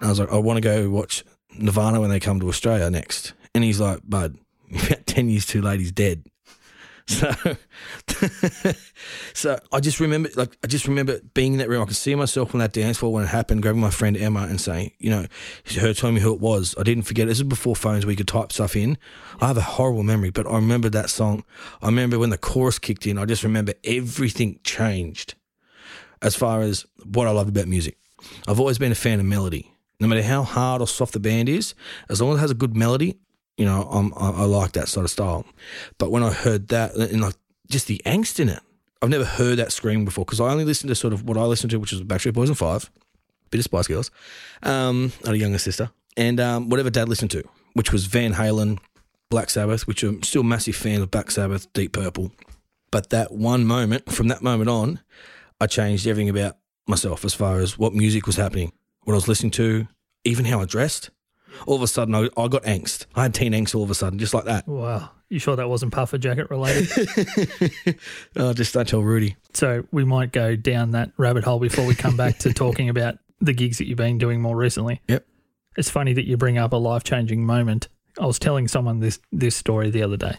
And 0.00 0.06
I 0.06 0.08
was 0.08 0.18
like, 0.18 0.32
I 0.32 0.38
want 0.38 0.56
to 0.56 0.60
go 0.62 0.88
watch 0.88 1.24
Nirvana 1.58 2.00
when 2.00 2.10
they 2.10 2.20
come 2.20 2.40
to 2.40 2.48
Australia 2.48 2.88
next. 2.90 3.34
And 3.54 3.64
he's 3.64 3.80
like, 3.80 4.00
Bud, 4.08 4.38
about 4.86 5.06
10 5.06 5.28
years 5.28 5.44
too 5.44 5.60
late, 5.60 5.80
he's 5.80 5.92
dead. 5.92 6.24
So, 7.08 7.56
so 9.32 9.58
I 9.72 9.80
just 9.80 9.98
remember, 9.98 10.28
like, 10.36 10.58
I 10.62 10.66
just 10.66 10.86
remember 10.86 11.20
being 11.32 11.54
in 11.54 11.58
that 11.58 11.68
room. 11.70 11.82
I 11.82 11.86
could 11.86 11.96
see 11.96 12.14
myself 12.14 12.54
on 12.54 12.58
that 12.60 12.72
dance 12.74 12.98
floor 12.98 13.14
when 13.14 13.24
it 13.24 13.28
happened, 13.28 13.62
grabbing 13.62 13.80
my 13.80 13.90
friend 13.90 14.14
Emma 14.14 14.42
and 14.42 14.60
saying, 14.60 14.92
you 14.98 15.08
know, 15.08 15.26
her 15.80 15.94
telling 15.94 16.16
me 16.16 16.20
who 16.20 16.34
it 16.34 16.40
was. 16.40 16.74
I 16.78 16.82
didn't 16.82 17.04
forget. 17.04 17.26
This 17.26 17.38
is 17.38 17.44
before 17.44 17.74
phones 17.74 18.04
where 18.04 18.10
you 18.10 18.16
could 18.16 18.28
type 18.28 18.52
stuff 18.52 18.76
in. 18.76 18.98
I 19.40 19.46
have 19.46 19.56
a 19.56 19.62
horrible 19.62 20.02
memory, 20.02 20.30
but 20.30 20.46
I 20.46 20.56
remember 20.56 20.90
that 20.90 21.08
song. 21.08 21.44
I 21.80 21.86
remember 21.86 22.18
when 22.18 22.30
the 22.30 22.38
chorus 22.38 22.78
kicked 22.78 23.06
in. 23.06 23.16
I 23.16 23.24
just 23.24 23.42
remember 23.42 23.72
everything 23.84 24.60
changed 24.62 25.34
as 26.20 26.36
far 26.36 26.60
as 26.60 26.84
what 27.04 27.26
I 27.26 27.30
love 27.30 27.48
about 27.48 27.68
music. 27.68 27.96
I've 28.46 28.60
always 28.60 28.78
been 28.78 28.92
a 28.92 28.96
fan 28.96 29.18
of 29.18 29.26
melody. 29.26 29.72
No 29.98 30.08
matter 30.08 30.22
how 30.22 30.42
hard 30.42 30.82
or 30.82 30.86
soft 30.86 31.14
the 31.14 31.20
band 31.20 31.48
is, 31.48 31.74
as 32.10 32.20
long 32.20 32.32
as 32.32 32.38
it 32.38 32.40
has 32.42 32.50
a 32.50 32.54
good 32.54 32.76
melody, 32.76 33.18
you 33.58 33.64
know, 33.64 33.82
I'm, 33.82 34.14
I, 34.16 34.30
I 34.30 34.44
like 34.44 34.72
that 34.72 34.88
sort 34.88 35.04
of 35.04 35.10
style. 35.10 35.44
But 35.98 36.10
when 36.10 36.22
I 36.22 36.30
heard 36.30 36.68
that 36.68 36.94
and 36.94 37.20
like 37.20 37.34
just 37.68 37.88
the 37.88 38.00
angst 38.06 38.40
in 38.40 38.48
it, 38.48 38.60
I've 39.02 39.10
never 39.10 39.24
heard 39.24 39.58
that 39.58 39.72
scream 39.72 40.04
before 40.04 40.24
because 40.24 40.40
I 40.40 40.48
only 40.48 40.64
listened 40.64 40.88
to 40.88 40.94
sort 40.94 41.12
of 41.12 41.24
what 41.24 41.36
I 41.36 41.42
listened 41.42 41.70
to, 41.72 41.78
which 41.78 41.92
was 41.92 42.02
Backstreet 42.02 42.34
Boys 42.34 42.48
and 42.48 42.56
Five, 42.56 42.90
bit 43.50 43.58
of 43.58 43.64
Spice 43.64 43.88
Girls, 43.88 44.10
um, 44.62 45.12
had 45.24 45.34
a 45.34 45.38
younger 45.38 45.58
sister, 45.58 45.90
and 46.16 46.40
um, 46.40 46.68
whatever 46.70 46.88
Dad 46.88 47.08
listened 47.08 47.32
to, 47.32 47.42
which 47.74 47.92
was 47.92 48.06
Van 48.06 48.34
Halen, 48.34 48.78
Black 49.28 49.50
Sabbath, 49.50 49.86
which 49.86 50.02
I'm 50.02 50.22
still 50.22 50.40
a 50.40 50.44
massive 50.44 50.76
fan 50.76 51.02
of 51.02 51.10
Black 51.10 51.30
Sabbath, 51.30 51.70
Deep 51.72 51.92
Purple. 51.92 52.32
But 52.90 53.10
that 53.10 53.32
one 53.32 53.66
moment, 53.66 54.10
from 54.10 54.28
that 54.28 54.42
moment 54.42 54.70
on, 54.70 55.00
I 55.60 55.66
changed 55.66 56.06
everything 56.06 56.30
about 56.30 56.56
myself 56.86 57.24
as 57.24 57.34
far 57.34 57.58
as 57.58 57.76
what 57.76 57.92
music 57.92 58.26
was 58.26 58.36
happening, 58.36 58.72
what 59.02 59.12
I 59.12 59.16
was 59.16 59.28
listening 59.28 59.50
to, 59.52 59.88
even 60.24 60.44
how 60.44 60.60
I 60.60 60.64
dressed. 60.64 61.10
All 61.66 61.76
of 61.76 61.82
a 61.82 61.86
sudden, 61.86 62.14
I, 62.14 62.28
I 62.36 62.48
got 62.48 62.62
angst. 62.64 63.06
I 63.14 63.22
had 63.22 63.34
teen 63.34 63.52
angst 63.52 63.74
all 63.74 63.82
of 63.82 63.90
a 63.90 63.94
sudden, 63.94 64.18
just 64.18 64.34
like 64.34 64.44
that. 64.44 64.66
Wow. 64.66 65.10
You 65.28 65.38
sure 65.38 65.56
that 65.56 65.68
wasn't 65.68 65.92
puffer 65.92 66.16
jacket 66.16 66.48
related? 66.50 66.88
oh, 68.36 68.54
just 68.54 68.72
don't 68.72 68.88
tell 68.88 69.02
Rudy. 69.02 69.36
so 69.52 69.84
we 69.92 70.04
might 70.04 70.32
go 70.32 70.56
down 70.56 70.92
that 70.92 71.12
rabbit 71.18 71.44
hole 71.44 71.58
before 71.58 71.84
we 71.84 71.94
come 71.94 72.16
back 72.16 72.38
to 72.38 72.52
talking 72.54 72.88
about 72.88 73.18
the 73.40 73.52
gigs 73.52 73.78
that 73.78 73.86
you've 73.86 73.98
been 73.98 74.18
doing 74.18 74.40
more 74.40 74.56
recently. 74.56 75.00
Yep. 75.08 75.26
It's 75.76 75.90
funny 75.90 76.12
that 76.14 76.26
you 76.26 76.36
bring 76.36 76.58
up 76.58 76.72
a 76.72 76.76
life 76.76 77.04
changing 77.04 77.44
moment. 77.44 77.88
I 78.18 78.26
was 78.26 78.38
telling 78.38 78.68
someone 78.68 79.00
this 79.00 79.20
this 79.30 79.54
story 79.54 79.90
the 79.90 80.02
other 80.02 80.16
day. 80.16 80.38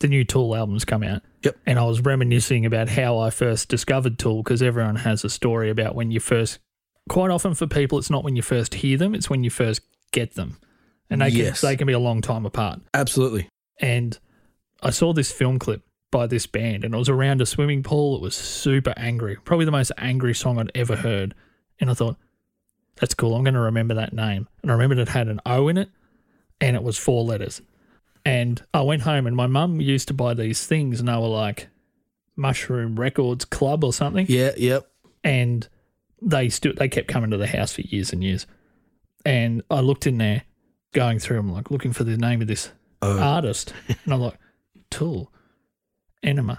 The 0.00 0.08
new 0.08 0.24
Tool 0.24 0.54
album's 0.54 0.84
come 0.84 1.02
out. 1.02 1.22
Yep. 1.44 1.56
And 1.66 1.78
I 1.78 1.84
was 1.84 2.00
reminiscing 2.00 2.66
about 2.66 2.88
how 2.88 3.18
I 3.18 3.30
first 3.30 3.68
discovered 3.68 4.18
Tool 4.18 4.42
because 4.42 4.62
everyone 4.62 4.96
has 4.96 5.24
a 5.24 5.30
story 5.30 5.70
about 5.70 5.94
when 5.94 6.10
you 6.10 6.20
first. 6.20 6.58
Quite 7.08 7.30
often 7.30 7.54
for 7.54 7.66
people, 7.66 7.96
it's 7.98 8.10
not 8.10 8.22
when 8.22 8.36
you 8.36 8.42
first 8.42 8.74
hear 8.74 8.98
them; 8.98 9.14
it's 9.14 9.30
when 9.30 9.44
you 9.44 9.50
first 9.50 9.80
get 10.12 10.34
them, 10.34 10.58
and 11.10 11.20
they 11.20 11.28
Yes. 11.28 11.60
can 11.60 11.68
they 11.70 11.76
can 11.76 11.86
be 11.86 11.92
a 11.92 11.98
long 11.98 12.20
time 12.20 12.46
apart. 12.46 12.80
Absolutely. 12.94 13.48
And 13.80 14.18
I 14.82 14.90
saw 14.90 15.12
this 15.12 15.30
film 15.32 15.58
clip 15.58 15.82
by 16.10 16.26
this 16.26 16.46
band, 16.46 16.84
and 16.84 16.94
it 16.94 16.98
was 16.98 17.08
around 17.08 17.40
a 17.40 17.46
swimming 17.46 17.82
pool. 17.82 18.16
It 18.16 18.22
was 18.22 18.34
super 18.34 18.94
angry, 18.96 19.36
probably 19.44 19.64
the 19.66 19.70
most 19.72 19.92
angry 19.98 20.34
song 20.34 20.58
I'd 20.58 20.70
ever 20.74 20.96
heard. 20.96 21.34
And 21.80 21.90
I 21.90 21.94
thought, 21.94 22.16
that's 22.96 23.14
cool. 23.14 23.34
I'm 23.36 23.44
going 23.44 23.54
to 23.54 23.60
remember 23.60 23.94
that 23.94 24.12
name. 24.12 24.48
And 24.62 24.70
I 24.70 24.74
remembered 24.74 24.98
it 24.98 25.08
had 25.10 25.28
an 25.28 25.40
O 25.46 25.68
in 25.68 25.76
it, 25.76 25.90
and 26.60 26.74
it 26.76 26.82
was 26.82 26.96
four 26.98 27.22
letters. 27.24 27.60
And 28.24 28.60
I 28.74 28.80
went 28.82 29.02
home, 29.02 29.26
and 29.26 29.36
my 29.36 29.46
mum 29.46 29.80
used 29.80 30.08
to 30.08 30.14
buy 30.14 30.34
these 30.34 30.66
things, 30.66 30.98
and 30.98 31.08
they 31.08 31.12
were 31.14 31.28
like 31.28 31.68
Mushroom 32.36 32.98
Records 32.98 33.44
Club 33.44 33.84
or 33.84 33.92
something 33.92 34.26
Yeah, 34.28 34.52
yep. 34.56 34.88
and 35.24 35.68
they 36.22 36.48
still 36.48 36.72
they 36.74 36.88
kept 36.88 37.08
coming 37.08 37.30
to 37.30 37.36
the 37.36 37.46
house 37.46 37.74
for 37.74 37.82
years 37.82 38.12
and 38.12 38.22
years. 38.24 38.46
And 39.24 39.62
I 39.70 39.80
looked 39.80 40.06
in 40.06 40.18
there, 40.18 40.42
going 40.92 41.18
through 41.18 41.36
them, 41.38 41.52
like 41.52 41.70
looking 41.70 41.92
for 41.92 42.04
the 42.04 42.16
name 42.16 42.40
of 42.40 42.46
this 42.48 42.70
Oh. 43.00 43.18
artist, 43.20 43.72
and 44.04 44.12
I'm 44.12 44.20
like, 44.20 44.38
Tool, 44.90 45.32
Ænima. 46.24 46.58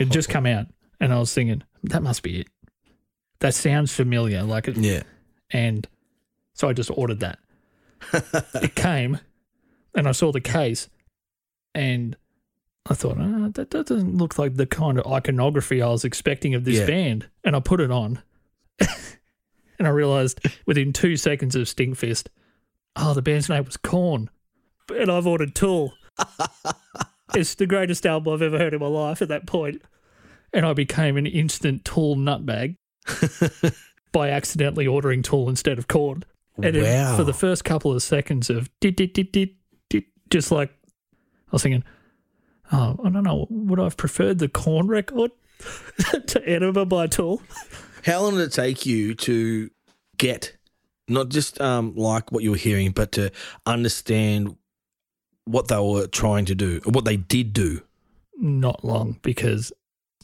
It 0.00 0.06
just 0.10 0.28
come 0.30 0.44
out, 0.46 0.66
and 1.00 1.12
I 1.12 1.18
was 1.20 1.32
thinking 1.32 1.62
that 1.84 2.02
must 2.02 2.22
be 2.24 2.40
it. 2.40 2.48
That 3.40 3.54
sounds 3.54 3.92
familiar, 3.92 4.42
like 4.42 4.66
it, 4.68 4.76
yeah. 4.76 5.02
and 5.50 5.86
so 6.54 6.68
I 6.68 6.72
just 6.72 6.90
ordered 6.94 7.20
that. 7.20 7.38
it 8.62 8.74
came, 8.74 9.18
and 9.94 10.08
I 10.08 10.12
saw 10.12 10.32
the 10.32 10.40
case, 10.40 10.88
and 11.74 12.16
I 12.88 12.94
thought, 12.94 13.18
oh, 13.20 13.48
that 13.54 13.70
doesn't 13.70 14.16
look 14.16 14.38
like 14.38 14.54
the 14.56 14.66
kind 14.66 14.98
of 14.98 15.06
iconography 15.12 15.80
I 15.82 15.88
was 15.88 16.04
expecting 16.04 16.54
of 16.54 16.64
this 16.64 16.78
Yeah. 16.80 16.86
band. 16.86 17.28
And 17.44 17.54
I 17.54 17.60
put 17.60 17.80
it 17.80 17.90
on, 17.90 18.20
and 19.78 19.86
I 19.86 19.90
realized 19.90 20.40
within 20.66 20.92
two 20.92 21.16
seconds 21.16 21.54
of 21.56 21.66
Stinkfist, 21.66 22.26
oh, 22.96 23.14
the 23.14 23.22
band's 23.22 23.48
name 23.48 23.64
was 23.64 23.76
Korn, 23.76 24.30
and 24.88 25.10
I've 25.10 25.26
ordered 25.26 25.54
Tool. 25.54 25.92
it's 27.34 27.54
the 27.56 27.66
greatest 27.66 28.06
album 28.06 28.32
I've 28.34 28.42
ever 28.42 28.58
heard 28.58 28.74
in 28.74 28.80
my 28.80 28.86
life 28.86 29.20
at 29.22 29.28
that 29.28 29.46
point, 29.46 29.82
and 30.52 30.64
I 30.64 30.72
became 30.72 31.16
an 31.16 31.26
instant 31.26 31.84
Tool 31.84 32.16
nutbag 32.16 32.76
by 34.12 34.30
accidentally 34.30 34.86
ordering 34.86 35.22
Tool 35.22 35.48
instead 35.48 35.78
of 35.78 35.88
Korn. 35.88 36.24
And 36.56 36.74
it- 36.76 37.16
for 37.16 37.24
the 37.24 37.34
first 37.34 37.64
couple 37.64 37.92
of 37.92 38.02
seconds 38.02 38.48
of 38.48 38.70
dit, 38.80 38.96
dit, 38.96 39.12
dit, 39.12 39.30
dit, 39.30 39.54
dit, 39.90 40.04
just 40.30 40.50
like 40.50 40.70
I 40.70 41.50
was 41.52 41.62
thinking, 41.62 41.84
oh, 42.72 42.98
I 43.04 43.10
don't 43.10 43.22
know, 43.22 43.46
would 43.50 43.78
I 43.78 43.84
have 43.84 43.96
preferred 43.98 44.38
the 44.38 44.48
Korn 44.48 44.88
record 44.88 45.32
to 45.58 46.40
Ænima 46.40 46.88
by 46.88 47.06
Tool? 47.08 47.42
How 48.06 48.22
long 48.22 48.36
did 48.36 48.42
it 48.42 48.52
take 48.52 48.86
you 48.86 49.14
to 49.16 49.68
get 50.16 50.56
not 51.08 51.28
just 51.28 51.60
um, 51.60 51.94
like 51.96 52.30
what 52.30 52.44
you 52.44 52.52
were 52.52 52.56
hearing, 52.56 52.92
but 52.92 53.10
to 53.12 53.32
understand 53.66 54.56
what 55.44 55.66
they 55.66 55.76
were 55.78 56.06
trying 56.06 56.44
to 56.44 56.54
do, 56.54 56.80
or 56.86 56.92
what 56.92 57.04
they 57.04 57.16
did 57.16 57.52
do? 57.52 57.80
Not 58.38 58.84
long 58.84 59.18
because 59.22 59.72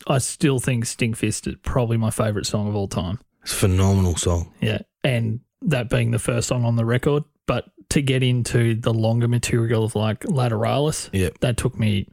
I 0.06 0.18
still 0.18 0.60
think 0.60 0.84
Stinkfist 0.84 1.48
is 1.48 1.56
probably 1.62 1.96
my 1.96 2.10
favourite 2.10 2.46
song 2.46 2.68
of 2.68 2.76
all 2.76 2.86
time. 2.86 3.18
It's 3.42 3.52
a 3.52 3.56
phenomenal 3.56 4.14
song. 4.14 4.52
Yeah. 4.60 4.82
And 5.02 5.40
that 5.62 5.90
being 5.90 6.12
the 6.12 6.20
first 6.20 6.46
song 6.46 6.64
on 6.64 6.76
the 6.76 6.84
record. 6.84 7.24
But 7.46 7.64
to 7.90 8.00
get 8.00 8.22
into 8.22 8.76
the 8.76 8.94
longer 8.94 9.26
material 9.26 9.84
of 9.84 9.96
like 9.96 10.20
Lateralus, 10.20 11.10
Yep. 11.12 11.38
that 11.40 11.56
took 11.56 11.76
me 11.76 12.08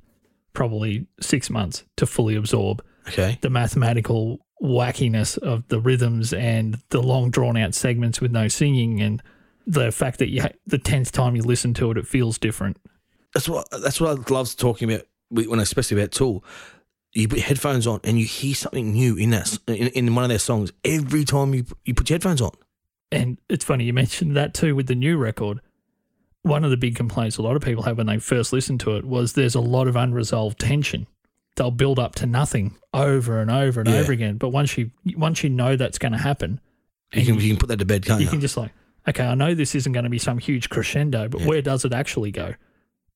probably 0.53 1.05
six 1.21 1.51
months 1.51 1.83
to 1.97 2.07
fully 2.07 2.35
absorb 2.35 2.83
Okay. 3.07 3.37
the 3.41 3.49
mathematical 3.49 4.39
wackiness 4.61 5.37
of 5.37 5.67
the 5.69 5.79
rhythms 5.79 6.33
and 6.33 6.79
the 6.89 7.01
long 7.01 7.31
drawn 7.31 7.57
out 7.57 7.73
segments 7.73 8.19
with 8.21 8.31
no 8.31 8.47
singing 8.47 9.01
and 9.01 9.23
the 9.65 9.91
fact 9.91 10.19
that 10.19 10.29
you 10.29 10.41
ha- 10.41 10.51
the 10.65 10.77
tenth 10.77 11.11
time 11.11 11.35
you 11.35 11.43
listen 11.43 11.73
to 11.75 11.91
it, 11.91 11.97
it 11.97 12.07
feels 12.07 12.37
different. 12.37 12.77
That's 13.33 13.47
what 13.47 13.67
that's 13.71 14.01
what 14.01 14.09
I 14.09 14.33
love 14.33 14.55
talking 14.55 14.91
about 14.91 15.05
when 15.29 15.59
especially 15.59 15.99
about 15.99 16.11
Tool. 16.11 16.43
You 17.13 17.27
put 17.27 17.39
headphones 17.39 17.87
on 17.87 17.99
and 18.03 18.19
you 18.19 18.25
hear 18.25 18.53
something 18.53 18.91
new 18.91 19.15
in 19.15 19.31
that 19.31 19.57
in, 19.67 19.87
in 19.87 20.15
one 20.15 20.23
of 20.23 20.29
their 20.29 20.39
songs 20.39 20.71
every 20.83 21.23
time 21.23 21.53
you 21.53 21.65
you 21.85 21.93
put 21.93 22.09
your 22.09 22.15
headphones 22.15 22.41
on. 22.41 22.51
And 23.11 23.39
it's 23.47 23.65
funny 23.65 23.85
you 23.85 23.93
mentioned 23.93 24.35
that 24.35 24.53
too 24.53 24.75
with 24.75 24.87
the 24.87 24.95
new 24.95 25.17
record. 25.17 25.59
One 26.41 26.63
of 26.63 26.71
the 26.71 26.77
big 26.77 26.95
complaints 26.95 27.37
a 27.37 27.41
lot 27.41 27.55
of 27.55 27.61
people 27.61 27.83
have 27.83 27.97
when 27.97 28.07
they 28.07 28.17
first 28.17 28.51
listen 28.53 28.77
to 28.79 28.95
it 28.95 29.05
was 29.05 29.33
there's 29.33 29.55
a 29.55 29.61
lot 29.61 29.87
of 29.87 29.95
unresolved 29.95 30.59
tension. 30.59 31.05
They'll 31.59 31.71
build 31.71 31.99
up 31.99 32.15
to 32.15 32.25
nothing 32.25 32.77
over 32.93 33.39
and 33.41 33.51
over 33.51 33.81
and 33.81 33.89
Yeah. 33.89 33.97
over 33.97 34.11
again. 34.13 34.37
But 34.37 34.49
once 34.49 34.77
you 34.77 34.91
once 35.15 35.43
you 35.43 35.49
know 35.49 35.75
that's 35.75 35.97
going 35.99 36.13
to 36.13 36.17
happen, 36.17 36.61
You 37.13 37.25
can 37.25 37.35
you 37.35 37.49
can 37.49 37.57
put 37.57 37.67
that 37.69 37.79
to 37.79 37.85
bed, 37.85 38.05
can't 38.05 38.21
you 38.21 38.25
you? 38.25 38.31
can 38.31 38.39
just 38.39 38.55
like, 38.57 38.71
okay, 39.07 39.25
I 39.25 39.35
know 39.35 39.53
this 39.53 39.75
isn't 39.75 39.91
going 39.91 40.05
to 40.05 40.09
be 40.09 40.19
some 40.19 40.37
huge 40.39 40.69
crescendo, 40.69 41.27
but 41.27 41.41
Yeah. 41.41 41.47
where 41.47 41.61
does 41.61 41.83
it 41.85 41.91
actually 41.93 42.31
go? 42.31 42.53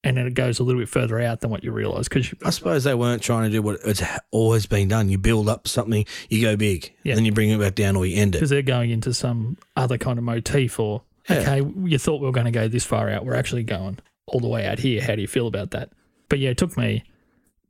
And 0.04 0.18
then 0.18 0.28
it 0.28 0.34
goes 0.34 0.60
a 0.60 0.64
little 0.64 0.82
bit 0.82 0.90
further 0.90 1.22
out 1.22 1.40
than 1.40 1.50
what 1.52 1.64
you 1.64 1.72
realize 1.72 2.10
because 2.10 2.34
I 2.44 2.50
suppose 2.50 2.84
they 2.84 2.94
weren't 2.94 3.22
trying 3.22 3.44
to 3.46 3.50
do 3.50 3.62
what 3.62 3.80
it's 3.86 4.04
always 4.32 4.66
been 4.66 4.90
done. 4.90 5.08
You 5.08 5.18
build 5.18 5.48
up 5.48 5.66
something, 5.66 6.06
you 6.30 6.42
go 6.42 6.58
big, 6.58 6.92
Yeah. 7.06 7.16
then 7.16 7.24
you 7.24 7.32
bring 7.32 7.50
it 7.52 7.60
back 7.62 7.76
down 7.76 7.96
or 7.96 8.06
you 8.06 8.18
end 8.18 8.36
it. 8.36 8.40
because 8.40 8.50
they're 8.50 8.62
going 8.62 8.90
into 8.90 9.14
some 9.14 9.56
other 9.78 9.98
kind 9.98 10.20
of 10.20 10.26
motif 10.26 10.78
or 10.78 11.04
Yeah. 11.30 11.38
okay, 11.40 11.62
you 11.86 11.98
thought 11.98 12.20
we 12.20 12.26
were 12.26 12.34
going 12.34 12.46
to 12.48 12.52
go 12.52 12.68
this 12.68 12.84
far 12.84 13.10
out, 13.10 13.26
we're 13.26 13.36
actually 13.36 13.64
going 13.64 14.00
all 14.28 14.42
the 14.42 14.50
way 14.50 14.66
out 14.68 14.80
here. 14.80 15.02
How 15.02 15.16
do 15.16 15.22
you 15.22 15.28
feel 15.30 15.48
about 15.48 15.72
that? 15.72 15.90
But 16.28 16.40
yeah, 16.40 16.50
it 16.50 16.58
took 16.58 16.78
me 16.78 17.04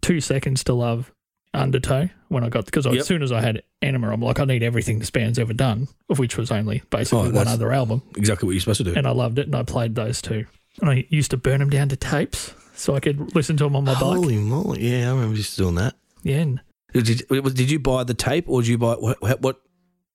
two 0.03 0.21
seconds 0.21 0.63
to 0.65 0.73
love 0.73 1.11
Undertow 1.55 2.09
when 2.29 2.43
I 2.43 2.49
got 2.49 2.65
because 2.65 2.85
Yep. 2.85 2.95
as 2.95 3.05
soon 3.07 3.21
as 3.23 3.31
I 3.31 3.41
had 3.41 3.61
Ænima, 3.81 4.11
I'm 4.13 4.21
like, 4.21 4.39
I 4.39 4.45
need 4.45 4.63
everything 4.63 4.99
this 4.99 5.09
band's 5.11 5.37
ever 5.39 5.53
done, 5.53 5.87
of 6.09 6.17
which 6.19 6.37
was 6.37 6.51
only 6.51 6.81
basically 6.89 7.29
Oh, 7.29 7.31
one 7.31 7.47
other 7.47 7.71
album, 7.71 8.01
Exactly 8.15 8.45
what 8.47 8.51
you're 8.53 8.59
supposed 8.61 8.79
to 8.79 8.83
do. 8.85 8.93
and 8.95 9.07
I 9.07 9.11
loved 9.11 9.37
it, 9.39 9.45
and 9.47 9.55
I 9.55 9.63
played 9.63 9.95
those 9.95 10.21
two, 10.21 10.45
and 10.81 10.89
I 10.89 11.05
used 11.09 11.31
to 11.31 11.37
burn 11.37 11.59
them 11.59 11.69
down 11.69 11.89
to 11.89 11.95
tapes 11.95 12.53
so 12.75 12.95
I 12.95 12.99
could 12.99 13.35
listen 13.35 13.55
to 13.57 13.63
them 13.65 13.75
on 13.75 13.83
my 13.85 13.93
bike. 13.93 14.01
Holy 14.01 14.37
moly! 14.37 14.89
Yeah, 14.91 15.09
I 15.09 15.13
remember 15.13 15.35
just 15.35 15.55
doing 15.57 15.75
that. 15.75 15.95
Yeah, 16.23 16.37
and 16.37 16.61
Did, 16.93 17.21
did 17.29 17.69
you 17.71 17.79
buy 17.79 18.03
the 18.03 18.13
tape 18.15 18.45
or 18.47 18.61
did 18.61 18.67
you 18.69 18.77
buy 18.79 18.93
what, 18.95 19.41
what 19.41 19.61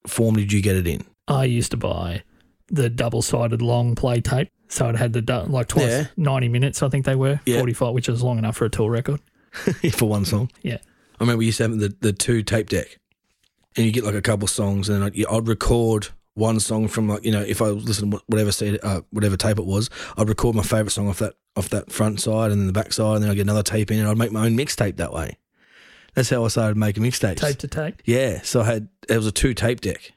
form 0.07 0.35
did 0.37 0.53
you 0.53 0.61
get 0.61 0.75
it 0.77 0.87
in? 0.89 1.05
I 1.29 1.45
used 1.45 1.71
to 1.71 1.77
buy 1.77 2.23
the 2.69 2.89
double 2.91 3.23
sided 3.23 3.63
long 3.63 3.95
play 3.95 4.21
tape. 4.21 4.49
So 4.71 4.89
it 4.91 4.97
had 4.97 5.13
the 5.15 5.47
like 5.49 5.69
twice 5.69 5.87
Yeah. 5.89 6.07
90 6.19 6.49
minutes, 6.51 6.83
I 6.83 6.89
think 6.91 7.07
they 7.07 7.15
were, 7.15 7.41
Yeah. 7.47 7.59
45, 7.59 7.95
which 7.95 8.09
is 8.09 8.23
long 8.23 8.37
enough 8.39 8.57
for 8.57 8.67
a 8.67 8.69
tour 8.71 8.91
record. 8.91 9.21
for 9.93 10.09
one 10.09 10.25
song. 10.25 10.51
Yeah. 10.63 10.79
I 11.21 11.25
remember 11.25 11.43
you 11.43 11.47
used 11.47 11.59
to 11.59 11.65
have 11.65 11.79
the, 11.79 11.95
the 12.01 12.13
two 12.13 12.43
tape 12.43 12.69
deck, 12.69 12.99
and 13.77 13.85
you 13.85 13.93
get 13.93 14.05
like 14.05 14.15
a 14.15 14.23
couple 14.23 14.47
songs, 14.47 14.89
and 14.89 15.05
I'd, 15.05 15.25
I'd 15.27 15.49
record 15.49 16.09
one 16.35 16.61
song 16.61 16.87
from 16.87 17.09
like 17.09 17.25
you 17.25 17.33
know 17.33 17.43
if 17.43 17.61
I 17.61 17.73
was 17.73 17.85
listening 17.85 18.13
to 18.13 18.23
whatever 18.27 18.53
CD, 18.53 18.79
uh, 18.81 19.01
whatever 19.11 19.37
tape 19.37 19.59
it 19.59 19.67
was, 19.67 19.91
I'd 20.17 20.29
record 20.29 20.55
my 20.55 20.63
favorite 20.63 20.91
song 20.91 21.09
off 21.09 21.19
that 21.19 21.35
off 21.57 21.69
that 21.71 21.91
front 21.91 22.21
side 22.21 22.53
and 22.53 22.61
then 22.61 22.67
the 22.67 22.73
back 22.73 22.93
side, 22.93 23.17
and 23.17 23.25
then 23.25 23.31
I'd 23.31 23.35
get 23.35 23.43
another 23.43 23.63
tape 23.63 23.91
in, 23.91 23.99
and 23.99 24.09
I'd 24.09 24.19
make 24.19 24.33
my 24.33 24.47
own 24.47 24.57
mixtape 24.57 24.97
that 24.97 25.13
way. 25.13 25.37
That's 26.15 26.31
how 26.31 26.45
I 26.45 26.49
started 26.49 26.77
making 26.77 27.03
mixtapes. 27.03 27.39
Tape 27.39 27.59
to 27.59 27.69
tape. 27.69 28.03
Yeah, 28.05 28.41
so 28.43 28.61
I 28.61 28.65
had 28.65 28.89
it 29.09 29.17
was 29.17 29.27
a 29.27 29.33
two 29.33 29.55
tape 29.55 29.81
deck, 29.81 30.13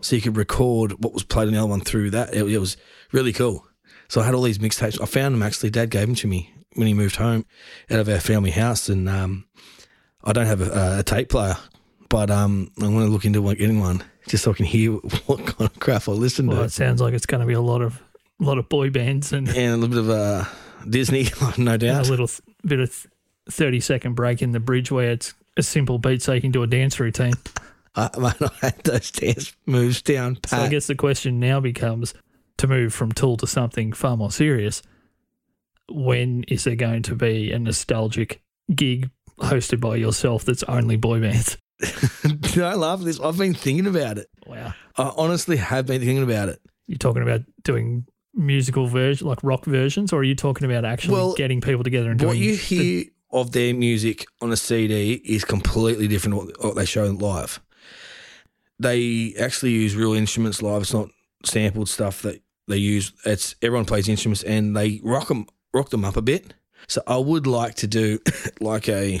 so 0.00 0.16
you 0.16 0.22
could 0.22 0.36
record 0.36 0.92
what 1.02 1.14
was 1.14 1.22
played 1.22 1.46
on 1.46 1.54
the 1.54 1.58
other 1.58 1.68
one 1.68 1.80
through 1.80 2.10
that. 2.10 2.34
It, 2.34 2.44
it 2.44 2.58
was 2.58 2.76
really 3.12 3.32
cool. 3.32 3.66
So 4.08 4.20
I 4.20 4.24
had 4.24 4.34
all 4.34 4.42
these 4.42 4.58
mixtapes. 4.58 5.00
I 5.00 5.06
found 5.06 5.34
them 5.34 5.42
actually. 5.42 5.70
Dad 5.70 5.90
gave 5.90 6.06
them 6.06 6.14
to 6.16 6.26
me 6.26 6.53
when 6.74 6.86
he 6.86 6.94
moved 6.94 7.16
home 7.16 7.44
out 7.90 7.98
of 8.00 8.08
our 8.08 8.20
family 8.20 8.50
house, 8.50 8.88
and 8.88 9.08
um, 9.08 9.44
I 10.22 10.32
don't 10.32 10.46
have 10.46 10.60
a, 10.60 10.98
a 11.00 11.02
tape 11.02 11.28
player, 11.30 11.56
but 12.08 12.30
um, 12.30 12.70
I'm 12.80 12.92
going 12.94 13.06
to 13.06 13.12
look 13.12 13.24
into 13.24 13.42
getting 13.54 13.80
one 13.80 14.02
just 14.28 14.44
so 14.44 14.50
I 14.52 14.54
can 14.54 14.66
hear 14.66 14.92
what 15.26 15.46
kind 15.46 15.70
of 15.70 15.78
crap 15.80 16.08
I 16.08 16.12
listen 16.12 16.46
Well, 16.46 16.58
to. 16.58 16.64
it 16.64 16.72
sounds 16.72 17.00
like 17.00 17.14
it's 17.14 17.26
going 17.26 17.40
to 17.40 17.46
be 17.46 17.52
a 17.54 17.60
lot 17.60 17.82
of 17.82 18.00
a 18.40 18.44
lot 18.44 18.58
of 18.58 18.68
boy 18.68 18.90
bands 18.90 19.32
and, 19.32 19.48
and 19.48 19.72
a 19.74 19.76
little 19.76 19.88
bit 19.88 19.98
of 19.98 20.10
uh, 20.10 20.44
Disney, 20.88 21.24
no 21.58 21.72
and 21.72 21.82
a 21.84 22.02
little 22.02 22.26
th- 22.28 22.40
bit 22.64 22.80
of 22.80 23.06
30 23.50 23.80
second 23.80 24.14
break 24.14 24.42
in 24.42 24.52
the 24.52 24.60
bridge 24.60 24.90
where 24.90 25.10
it's 25.12 25.34
a 25.56 25.62
simple 25.62 25.98
beat 25.98 26.20
so 26.22 26.32
you 26.32 26.40
can 26.40 26.50
do 26.50 26.62
a 26.62 26.66
dance 26.66 26.98
routine. 26.98 27.34
I, 27.94 28.10
mate, 28.18 28.34
I 28.40 28.50
had 28.66 28.78
those 28.82 29.12
dance 29.12 29.54
moves 29.66 30.02
down 30.02 30.38
So 30.46 30.56
I 30.56 30.68
guess 30.68 30.88
the 30.88 30.96
question 30.96 31.38
now 31.38 31.60
becomes 31.60 32.12
to 32.56 32.66
move 32.66 32.92
from 32.92 33.12
Tool 33.12 33.36
to 33.36 33.46
something 33.46 33.92
far 33.92 34.16
more 34.16 34.32
serious. 34.32 34.82
When 35.88 36.44
is 36.48 36.64
there 36.64 36.76
going 36.76 37.02
to 37.04 37.14
be 37.14 37.52
a 37.52 37.58
nostalgic 37.58 38.42
gig 38.74 39.10
hosted 39.40 39.80
by 39.80 39.96
yourself 39.96 40.44
that's 40.44 40.62
only 40.64 40.96
boy 40.96 41.20
bands? 41.20 41.56
Don't 42.22 42.78
laugh 42.78 43.00
at 43.00 43.04
this. 43.04 43.20
I've 43.20 43.36
been 43.38 43.54
thinking 43.54 43.86
about 43.86 44.18
it. 44.18 44.28
Wow. 44.46 44.72
I 44.96 45.12
honestly 45.16 45.56
have 45.56 45.86
been 45.86 46.00
thinking 46.00 46.22
about 46.22 46.48
it. 46.48 46.60
You're 46.86 46.98
talking 46.98 47.22
about 47.22 47.40
doing 47.62 48.06
musical 48.34 48.86
version 48.86 49.26
like 49.26 49.38
rock 49.42 49.64
versions, 49.64 50.12
or 50.12 50.20
are 50.20 50.24
you 50.24 50.34
talking 50.34 50.70
about 50.70 50.84
actually 50.84 51.14
Well, 51.14 51.34
getting 51.34 51.60
people 51.60 51.84
together 51.84 52.10
and 52.10 52.20
What 52.20 52.32
doing 52.32 52.40
What 52.40 52.46
you 52.46 52.52
the- 52.56 52.62
hear 52.62 53.04
of 53.32 53.52
their 53.52 53.74
music 53.74 54.26
on 54.40 54.52
a 54.52 54.56
CD 54.56 55.14
is 55.24 55.44
completely 55.44 56.06
different 56.08 56.34
to 56.34 56.46
what- 56.46 56.64
what 56.64 56.74
they 56.76 56.84
show 56.84 57.04
live. 57.06 57.60
They 58.78 59.34
actually 59.38 59.72
use 59.72 59.94
real 59.96 60.12
instruments 60.14 60.62
live. 60.62 60.82
It's 60.82 60.92
not 60.92 61.08
sampled 61.44 61.88
stuff 61.88 62.22
that 62.22 62.40
they 62.68 62.76
use. 62.76 63.12
It's 63.24 63.54
everyone 63.62 63.84
plays 63.86 64.08
instruments 64.08 64.42
and 64.42 64.76
they 64.76 65.00
rock 65.04 65.28
them, 65.28 65.46
rock 65.74 65.90
them 65.90 66.04
up 66.04 66.16
a 66.16 66.22
bit. 66.22 66.54
So 66.86 67.02
I 67.06 67.18
would 67.18 67.46
like 67.46 67.74
to 67.76 67.86
do 67.86 68.20
like 68.60 68.88
a 68.88 69.20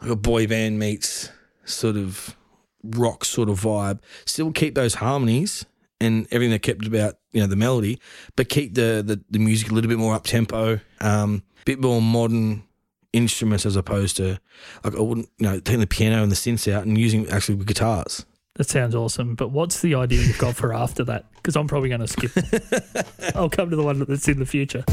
like 0.00 0.10
a 0.10 0.16
boy 0.16 0.46
band 0.46 0.78
meets 0.78 1.30
sort 1.64 1.96
of 1.96 2.36
rock 2.82 3.24
sort 3.24 3.48
of 3.48 3.60
vibe. 3.60 4.00
Still 4.24 4.50
keep 4.50 4.74
those 4.74 4.94
harmonies 4.94 5.66
and 6.00 6.26
everything 6.30 6.50
they 6.50 6.58
kept 6.58 6.86
about 6.86 7.18
you 7.32 7.40
know 7.40 7.46
the 7.46 7.56
melody, 7.56 8.00
but 8.36 8.48
keep 8.48 8.74
the 8.74 9.02
the, 9.04 9.20
the 9.30 9.38
music 9.38 9.70
a 9.70 9.74
little 9.74 9.88
bit 9.88 9.98
more 9.98 10.14
up 10.14 10.24
tempo, 10.24 10.80
um, 11.00 11.42
bit 11.64 11.80
more 11.80 12.00
modern 12.00 12.64
instruments 13.12 13.66
as 13.66 13.74
opposed 13.74 14.16
to 14.16 14.38
like 14.84 14.94
I 14.94 15.00
wouldn't 15.00 15.28
you 15.38 15.46
know 15.46 15.60
taking 15.60 15.80
the 15.80 15.86
piano 15.86 16.22
and 16.22 16.30
the 16.30 16.36
synths 16.36 16.72
out 16.72 16.84
and 16.86 16.96
using 16.96 17.28
actually 17.28 17.56
with 17.56 17.66
guitars. 17.66 18.24
That 18.54 18.68
sounds 18.68 18.94
awesome. 18.94 19.36
But 19.36 19.52
what's 19.52 19.80
the 19.80 19.94
idea 19.94 20.20
you've 20.20 20.38
got 20.38 20.56
for 20.56 20.74
after 20.74 21.04
that? 21.04 21.24
Because 21.36 21.56
I'm 21.56 21.68
probably 21.68 21.88
going 21.88 22.00
to 22.00 22.08
skip. 22.08 22.32
I'll 23.34 23.48
come 23.48 23.70
to 23.70 23.76
the 23.76 23.82
one 23.82 24.00
that's 24.00 24.28
in 24.28 24.38
the 24.38 24.44
future. 24.44 24.84